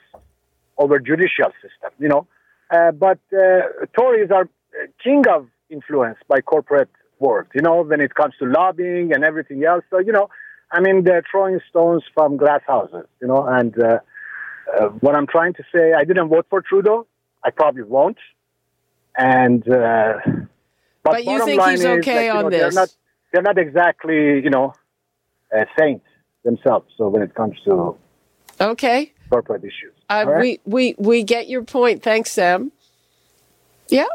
over 0.79 0.99
judicial 1.01 1.51
system, 1.61 1.91
you 1.99 2.09
know. 2.09 2.27
Uh, 2.71 2.93
but 2.93 3.19
uh, 3.33 3.87
Tories 3.99 4.31
are 4.31 4.43
uh, 4.43 4.87
king 5.03 5.25
of 5.29 5.49
influence 5.71 6.19
by 6.29 6.41
corporate 6.41 6.91
world, 7.19 7.47
you 7.55 7.63
know, 7.63 7.83
when 7.83 8.01
it 8.01 8.15
comes 8.15 8.35
to 8.39 8.47
lobbying 8.47 9.13
and 9.13 9.25
everything 9.25 9.65
else. 9.65 9.85
So, 9.91 9.99
you 9.99 10.13
know, 10.13 10.29
I 10.77 10.81
mean, 10.81 11.05
they're 11.05 11.25
throwing 11.31 11.61
stones 11.71 12.03
from 12.15 12.37
glass 12.37 12.63
houses, 12.67 13.07
you 13.21 13.29
know, 13.29 13.43
and 13.59 13.73
uh, 13.83 13.99
uh, 14.77 14.89
what 15.05 15.15
I'm 15.19 15.29
trying 15.37 15.55
to 15.55 15.65
say, 15.73 15.93
I 16.01 16.05
didn't 16.05 16.29
vote 16.29 16.47
for 16.51 16.61
Trudeau. 16.61 17.07
I 17.47 17.51
probably 17.51 17.85
won't. 17.85 18.19
And 19.17 19.63
uh, 19.69 20.15
but, 21.05 21.13
But 21.15 21.19
you 21.25 21.31
bottom 21.33 21.47
think 21.47 21.61
line 21.61 21.71
he's 21.73 21.81
is 21.81 21.87
okay 21.87 22.15
that, 22.15 22.25
you 22.25 22.31
on 22.33 22.43
know, 22.45 22.51
this? 22.51 22.61
They're 22.61 22.83
not, 22.83 22.89
they're 23.33 23.43
not 23.51 23.59
exactly, 23.59 24.21
you 24.43 24.51
know, 24.51 24.75
uh, 25.57 25.65
saints 25.79 26.07
themselves. 26.45 26.87
So 26.97 27.09
when 27.09 27.23
it 27.23 27.35
comes 27.35 27.57
to 27.67 27.97
Okay. 28.61 29.13
corporate 29.31 29.63
issues, 29.65 29.93
Uh, 30.11 30.25
All 30.27 30.33
right? 30.33 30.41
we, 30.41 30.61
we, 30.65 30.95
we 30.99 31.23
get 31.23 31.49
your 31.49 31.63
point. 31.63 32.03
Thanks, 32.03 32.31
Sam. 32.33 32.73
Yeah. 33.89 34.07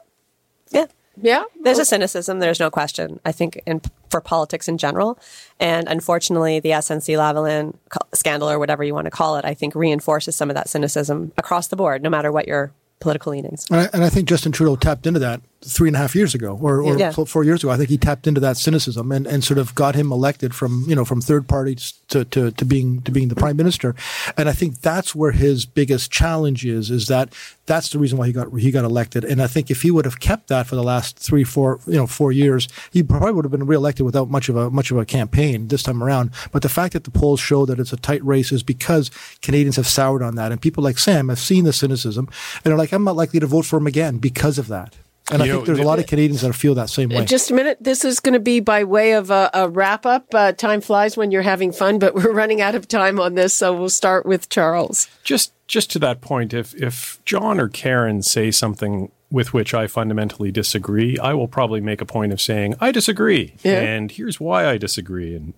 Yeah. 0.72 0.88
Yeah. 1.22 1.44
There's 1.64 1.80
a 1.80 1.86
cynicism. 1.86 2.40
There's 2.40 2.60
no 2.60 2.70
question. 2.70 3.20
I 3.24 3.32
think 3.32 3.62
in 3.66 3.82
for 4.10 4.22
politics 4.22 4.68
in 4.68 4.78
general, 4.78 5.20
and 5.60 5.88
unfortunately, 5.88 6.60
the 6.60 6.70
SNC 6.70 7.16
Lavalin 7.18 7.76
scandal 8.14 8.50
or 8.50 8.60
whatever 8.60 8.84
you 8.84 8.94
want 8.94 9.06
to 9.06 9.12
call 9.12 9.38
it, 9.38 9.46
I 9.46 9.54
think 9.54 9.76
reinforces 9.76 10.36
some 10.36 10.50
of 10.50 10.56
that 10.56 10.70
cynicism 10.70 11.32
across 11.38 11.68
the 11.68 11.76
board, 11.76 12.02
no 12.02 12.10
matter 12.10 12.32
what 12.32 12.48
your 12.48 12.72
political 13.00 13.32
leanings. 13.32 13.66
And 13.70 13.82
I, 13.82 13.90
and 13.94 14.04
I 14.04 14.10
think 14.10 14.28
Justin 14.28 14.52
Trudeau 14.52 14.76
tapped 14.76 15.08
into 15.08 15.20
that 15.20 15.42
three 15.62 15.90
and 15.90 15.96
a 15.96 16.00
half 16.00 16.16
years 16.16 16.34
ago, 16.34 16.58
or, 16.62 16.82
or 16.82 16.98
Yeah. 16.98 17.12
four 17.12 17.44
years 17.44 17.64
ago. 17.64 17.72
I 17.72 17.78
think 17.78 17.90
he 17.90 17.98
tapped 17.98 18.28
into 18.28 18.40
that 18.40 18.56
cynicism 18.56 19.12
and, 19.12 19.28
and 19.28 19.44
sort 19.44 19.58
of 19.58 19.76
got 19.76 19.94
him 19.96 20.12
elected 20.12 20.56
from 20.56 20.86
you 20.88 20.96
know 20.96 21.04
from 21.04 21.20
third 21.22 21.48
parties 21.48 21.94
to, 22.10 22.24
to, 22.26 22.52
to 22.52 22.66
being 22.66 23.02
to 23.02 23.12
being 23.12 23.28
the 23.28 23.36
prime 23.36 23.58
minister. 23.58 23.94
And 24.38 24.48
I 24.48 24.54
think 24.54 24.82
that's 24.82 25.14
where 25.14 25.32
his 25.32 25.66
biggest 25.66 26.12
challenge 26.12 26.66
is. 26.66 26.90
Is 26.90 27.08
that 27.08 27.34
that's 27.66 27.90
the 27.90 28.00
reason 28.00 28.18
why 28.18 28.28
he 28.28 28.34
got 28.34 28.48
he 28.58 28.72
got 28.72 28.86
elected. 28.86 29.26
And 29.26 29.42
I 29.42 29.48
think 29.48 29.70
if 29.70 29.82
he 29.82 29.92
would 29.92 30.06
have 30.06 30.20
kept 30.20 30.48
that 30.48 30.66
for 30.66 30.76
the 30.76 30.84
last 30.84 31.18
three 31.20 31.44
four 31.44 31.80
you 31.86 31.98
know 31.98 32.08
four 32.08 32.32
years, 32.32 32.68
he 32.92 33.04
probably 33.04 33.34
would 33.34 33.46
have 33.46 33.52
been 33.52 33.66
reelected 33.66 34.06
without 34.06 34.30
much 34.30 34.48
of 34.50 34.56
a 34.56 34.70
much 34.70 34.92
of 34.92 34.98
a 34.98 35.06
campaign 35.06 35.68
this 35.68 35.84
time 35.84 36.02
around. 36.02 36.32
But 36.52 36.62
the 36.62 36.70
fact 36.70 36.94
that 36.94 37.04
the 37.04 37.12
polls 37.12 37.40
show 37.42 37.66
that 37.66 37.80
it's 37.80 37.92
a 37.94 37.98
tight 37.98 38.24
race 38.24 38.52
is 38.54 38.64
because 38.64 39.12
Canadians 39.42 39.76
have 39.76 39.88
soured 39.88 40.24
on 40.24 40.36
that, 40.36 40.52
and 40.54 40.62
people 40.62 40.84
like 40.84 40.98
Sam 40.98 41.28
have 41.30 41.40
seen 41.40 41.66
the 41.66 41.74
cynicism 41.74 42.30
and 42.64 42.74
are 42.74 42.78
like, 42.78 42.94
I'm 42.94 43.04
not 43.04 43.16
likely 43.18 43.40
to 43.42 43.46
vote 43.48 43.66
for 43.66 43.78
him 43.78 43.88
again 43.88 44.18
because 44.20 44.58
of 44.58 44.68
that. 44.70 44.96
And 45.32 45.42
I 45.42 45.46
You 45.46 45.52
think 45.54 45.62
know, 45.62 45.74
there's 45.74 45.80
a 45.86 45.88
lot 45.88 46.00
of 46.00 46.08
Canadians 46.08 46.42
that 46.42 46.54
feel 46.54 46.76
that 46.76 46.90
same 46.90 47.10
way. 47.10 47.24
Just 47.26 47.52
a 47.52 47.54
minute. 47.54 47.78
This 47.80 48.04
is 48.04 48.20
going 48.20 48.34
to 48.34 48.40
be 48.40 48.60
by 48.60 48.84
way 48.84 49.14
of 49.14 49.30
a, 49.32 49.50
a 49.54 49.70
wrap 49.70 50.06
up. 50.06 50.34
Uh, 50.34 50.52
time 50.54 50.82
flies 50.82 51.16
when 51.18 51.32
you're 51.32 51.42
having 51.44 51.72
fun, 51.72 52.00
but 52.00 52.14
we're 52.16 52.32
running 52.34 52.62
out 52.62 52.76
of 52.76 52.88
time 52.88 53.20
on 53.20 53.36
this. 53.36 53.54
So 53.54 53.74
we'll 53.78 53.90
start 53.90 54.26
with 54.26 54.50
Charles. 54.50 55.08
just 55.24 55.54
just 55.68 55.92
to 55.92 56.00
that 56.00 56.22
point, 56.22 56.54
if 56.54 56.74
if 56.76 57.20
John 57.26 57.60
or 57.60 57.68
Karen 57.70 58.24
say 58.24 58.50
something 58.50 59.12
with 59.32 59.54
which 59.54 59.76
I 59.76 59.86
fundamentally 59.86 60.52
disagree, 60.52 61.16
I 61.20 61.36
will 61.36 61.48
probably 61.48 61.80
make 61.82 62.02
a 62.02 62.06
point 62.06 62.34
of 62.34 62.42
saying 62.42 62.74
I 62.82 62.92
disagree, 62.92 63.54
Yeah. 63.64 63.80
and 63.80 64.10
here's 64.12 64.40
why 64.40 64.66
I 64.68 64.78
disagree. 64.80 65.36
And 65.36 65.54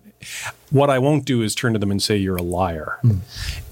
what 0.72 0.88
I 0.88 0.98
won't 0.98 1.26
do 1.26 1.42
is 1.42 1.54
turn 1.54 1.74
to 1.74 1.78
them 1.78 1.90
and 1.90 2.02
say 2.02 2.16
you're 2.16 2.36
a 2.36 2.42
liar. 2.42 2.98
Hmm. 3.02 3.18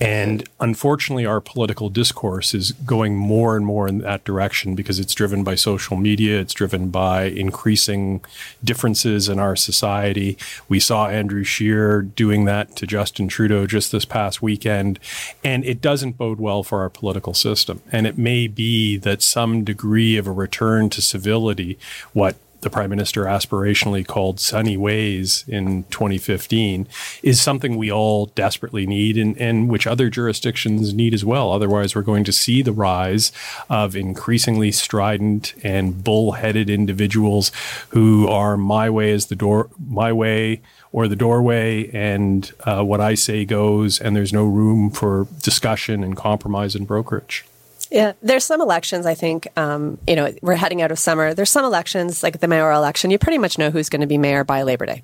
And 0.00 0.48
unfortunately, 0.60 1.24
our 1.24 1.40
political 1.40 1.88
discourse 1.88 2.52
is 2.52 2.72
going 2.72 3.16
more 3.16 3.56
and 3.56 3.64
more 3.64 3.88
in 3.88 3.98
that 3.98 4.24
direction 4.24 4.74
because 4.74 4.98
it's 4.98 5.14
driven 5.14 5.42
by 5.42 5.54
social 5.54 5.96
media. 5.96 6.38
It's 6.38 6.52
driven 6.52 6.90
by 6.90 7.24
increasing 7.24 8.22
differences 8.62 9.28
in 9.28 9.38
our 9.38 9.56
society. 9.56 10.36
We 10.68 10.78
saw 10.78 11.08
Andrew 11.08 11.42
Scheer 11.42 12.02
doing 12.02 12.44
that 12.44 12.76
to 12.76 12.86
Justin 12.86 13.28
Trudeau 13.28 13.66
just 13.66 13.92
this 13.92 14.04
past 14.04 14.42
weekend, 14.42 14.98
and 15.42 15.64
it 15.64 15.80
doesn't 15.80 16.18
bode 16.18 16.38
well 16.38 16.62
for 16.62 16.80
our 16.80 16.90
political 16.90 17.32
system. 17.32 17.82
And 17.90 18.06
it 18.06 18.18
may 18.18 18.46
be 18.46 18.98
that 18.98 19.22
some 19.22 19.64
degree 19.64 20.18
of 20.18 20.26
a 20.26 20.32
return 20.32 20.90
to 20.90 21.00
civility, 21.00 21.78
what 22.12 22.36
the 22.62 22.70
prime 22.70 22.90
minister 22.90 23.24
aspirationally 23.24 24.06
called 24.06 24.40
sunny 24.40 24.76
ways 24.76 25.44
in 25.48 25.84
2015 25.84 26.86
is 27.22 27.40
something 27.40 27.76
we 27.76 27.90
all 27.90 28.26
desperately 28.26 28.86
need 28.86 29.16
and, 29.16 29.36
and 29.38 29.68
which 29.68 29.86
other 29.86 30.10
jurisdictions 30.10 30.92
need 30.94 31.14
as 31.14 31.24
well. 31.24 31.52
Otherwise, 31.52 31.94
we're 31.94 32.02
going 32.02 32.24
to 32.24 32.32
see 32.32 32.62
the 32.62 32.72
rise 32.72 33.32
of 33.68 33.96
increasingly 33.96 34.72
strident 34.72 35.54
and 35.62 36.04
bullheaded 36.04 36.68
individuals 36.68 37.50
who 37.90 38.28
are 38.28 38.56
my 38.56 38.90
way 38.90 39.10
is 39.10 39.26
the 39.26 39.36
door, 39.36 39.70
my 39.88 40.12
way 40.12 40.60
or 40.92 41.06
the 41.06 41.16
doorway, 41.16 41.88
and 41.92 42.52
uh, 42.64 42.82
what 42.82 43.00
I 43.00 43.14
say 43.14 43.44
goes, 43.44 44.00
and 44.00 44.16
there's 44.16 44.32
no 44.32 44.44
room 44.44 44.90
for 44.90 45.28
discussion 45.40 46.02
and 46.02 46.16
compromise 46.16 46.74
and 46.74 46.86
brokerage. 46.86 47.44
Yeah, 47.90 48.12
there's 48.22 48.44
some 48.44 48.60
elections. 48.60 49.04
I 49.04 49.14
think 49.14 49.48
um, 49.56 49.98
you 50.06 50.14
know 50.14 50.32
we're 50.42 50.54
heading 50.54 50.80
out 50.80 50.92
of 50.92 50.98
summer. 50.98 51.34
There's 51.34 51.50
some 51.50 51.64
elections, 51.64 52.22
like 52.22 52.40
the 52.40 52.48
mayoral 52.48 52.78
election. 52.78 53.10
You 53.10 53.18
pretty 53.18 53.38
much 53.38 53.58
know 53.58 53.70
who's 53.70 53.88
going 53.88 54.00
to 54.00 54.06
be 54.06 54.18
mayor 54.18 54.44
by 54.44 54.62
Labor 54.62 54.86
Day, 54.86 55.02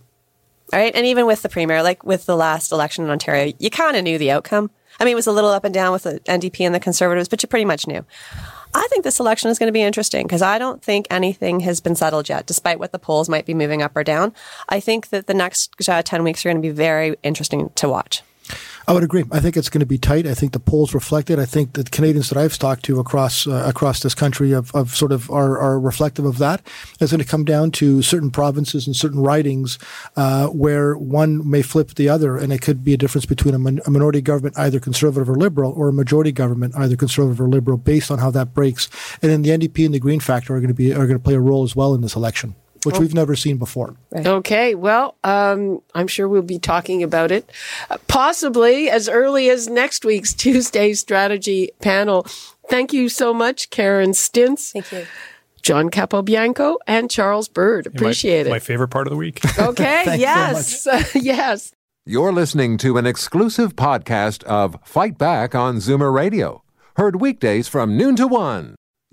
all 0.73 0.79
right? 0.79 0.95
And 0.95 1.05
even 1.07 1.27
with 1.27 1.43
the 1.43 1.49
premier, 1.49 1.83
like 1.83 2.05
with 2.05 2.27
the 2.27 2.37
last 2.37 2.71
election 2.71 3.05
in 3.05 3.11
Ontario, 3.11 3.53
you 3.59 3.71
kind 3.71 3.97
of 3.97 4.05
knew 4.05 4.19
the 4.19 4.31
outcome. 4.31 4.71
I 4.99 5.05
mean, 5.05 5.13
it 5.13 5.17
was 5.17 5.27
a 5.27 5.33
little 5.33 5.51
up 5.51 5.65
and 5.65 5.75
down 5.75 5.93
with 5.93 6.05
the 6.05 6.21
NDP 6.21 6.61
and 6.61 6.75
the 6.75 6.81
Conservatives, 6.81 7.29
but 7.29 7.43
you 7.43 7.49
pretty 7.49 7.67
much 7.67 7.87
knew. 7.87 8.05
I 8.75 8.87
think 8.89 9.05
this 9.05 9.21
election 9.21 9.51
is 9.51 9.59
going 9.59 9.69
to 9.69 9.73
be 9.73 9.83
interesting 9.83 10.27
because 10.27 10.43
I 10.43 10.59
don't 10.59 10.83
think 10.83 11.07
anything 11.11 11.61
has 11.61 11.81
been 11.81 11.95
settled 11.95 12.29
yet, 12.29 12.47
despite 12.47 12.79
what 12.79 12.93
the 12.93 12.99
polls 12.99 13.29
might 13.29 13.47
be 13.47 13.55
moving 13.55 13.83
up 13.83 13.97
or 13.97 14.05
down. 14.05 14.35
I 14.69 14.81
think 14.81 15.09
that 15.09 15.27
the 15.27 15.35
next 15.35 15.89
uh, 15.89 16.03
10 16.03 16.23
weeks 16.23 16.45
are 16.45 16.51
going 16.51 16.63
to 16.63 16.69
be 16.69 16.75
very 16.75 17.17
interesting 17.23 17.71
to 17.77 17.89
watch. 17.89 18.23
I 18.89 18.93
would 18.93 19.03
agree. 19.03 19.25
I 19.33 19.41
think 19.41 19.57
it's 19.57 19.69
going 19.69 19.81
to 19.81 19.87
be 19.87 19.99
tight. 19.99 20.27
I 20.27 20.35
think 20.35 20.53
the 20.53 20.61
polls 20.61 20.95
reflect 20.95 21.29
it. 21.31 21.39
I 21.39 21.45
think 21.45 21.73
the 21.73 21.83
Canadians 21.83 22.29
that 22.29 22.39
I've 22.39 22.57
talked 22.57 22.85
to 22.85 23.01
across 23.01 23.47
uh, 23.47 23.65
across 23.67 24.01
this 24.01 24.15
country 24.15 24.53
of, 24.53 24.73
of 24.75 24.95
sort 24.95 25.11
of 25.11 25.29
are, 25.31 25.59
are 25.59 25.81
reflective 25.81 26.25
of 26.25 26.39
that. 26.39 26.65
It's 27.01 27.11
going 27.11 27.23
to 27.23 27.29
come 27.29 27.45
down 27.45 27.73
to 27.73 28.03
certain 28.03 28.31
provinces 28.31 28.87
and 28.87 28.95
certain 28.95 29.21
ridings 29.21 29.79
uh, 30.15 30.49
where 30.49 30.97
one 30.97 31.49
may 31.49 31.63
flip 31.63 31.95
the 31.95 32.09
other, 32.09 32.37
and 32.37 32.53
it 32.53 32.63
could 32.63 32.85
be 32.85 32.95
a 32.95 32.97
difference 32.97 33.27
between 33.27 33.55
a, 33.55 33.59
min- 33.59 33.81
a 33.87 33.91
minority 33.91 34.21
government, 34.21 34.57
either 34.57 34.79
conservative 34.79 35.29
or 35.29 35.35
liberal, 35.35 35.73
or 35.73 35.89
a 35.89 35.93
majority 35.93 36.33
government, 36.33 36.77
either 36.77 36.97
conservative 36.97 37.41
or 37.41 37.49
liberal, 37.49 37.77
based 37.77 38.11
on 38.11 38.19
how 38.19 38.31
that 38.31 38.55
breaks. 38.55 38.89
And 39.21 39.33
then 39.33 39.43
the 39.43 39.51
NDP 39.51 39.85
and 39.85 39.95
the 39.95 40.01
Green 40.01 40.21
Factor 40.21 40.55
are 40.55 40.61
going 40.61 40.69
to 40.69 40.75
be 40.75 40.93
are 40.93 41.07
going 41.07 41.19
to 41.19 41.25
play 41.25 41.35
a 41.35 41.41
role 41.41 41.65
as 41.65 41.75
well 41.75 41.93
in 41.95 42.03
this 42.03 42.15
election, 42.15 42.55
which 42.87 42.99
we've 42.99 43.15
never 43.15 43.37
seen 43.37 43.57
before. 43.59 43.97
Okay, 44.15 44.75
well, 44.75 45.17
um, 45.25 45.83
I'm 45.95 46.07
sure 46.07 46.29
we'll 46.29 46.43
be 46.43 46.59
talking 46.59 47.03
about 47.03 47.31
it 47.31 47.51
uh, 47.91 47.99
possibly 48.09 48.89
as 48.89 49.09
early 49.09 49.51
as 49.51 49.69
next 49.69 50.05
week's 50.05 50.33
Tuesday 50.45 50.95
strategy 50.95 51.71
panel. 51.81 52.27
Thank 52.71 52.93
you 52.93 53.09
so 53.09 53.35
much, 53.35 53.71
Karen 53.71 54.11
Stintz, 54.11 54.73
Thank 54.73 54.91
you. 54.93 55.07
John 55.63 55.91
Capobianco, 55.91 56.77
and 56.87 57.11
Charles 57.11 57.49
Bird. 57.49 57.87
Appreciate 57.87 58.47
my, 58.47 58.53
My 58.53 58.59
favorite 58.61 58.89
part 58.89 59.07
of 59.07 59.11
the 59.11 59.17
week. 59.17 59.41
Okay, 59.59 60.03
Thanks 60.05 60.83
so 60.83 60.93
yes, 60.93 61.15
yes. 61.15 61.73
You're 62.05 62.33
listening 62.33 62.79
to 62.79 62.99
an 62.99 63.07
exclusive 63.07 63.75
podcast 63.75 64.45
of 64.45 64.79
Fight 64.85 65.19
Back 65.19 65.57
on 65.57 65.77
Zoomer 65.79 66.13
Radio, 66.15 66.63
heard 66.97 67.21
weekdays 67.21 67.67
from 67.67 67.97
noon 67.97 68.15
to 68.17 68.29
one. 68.29 68.77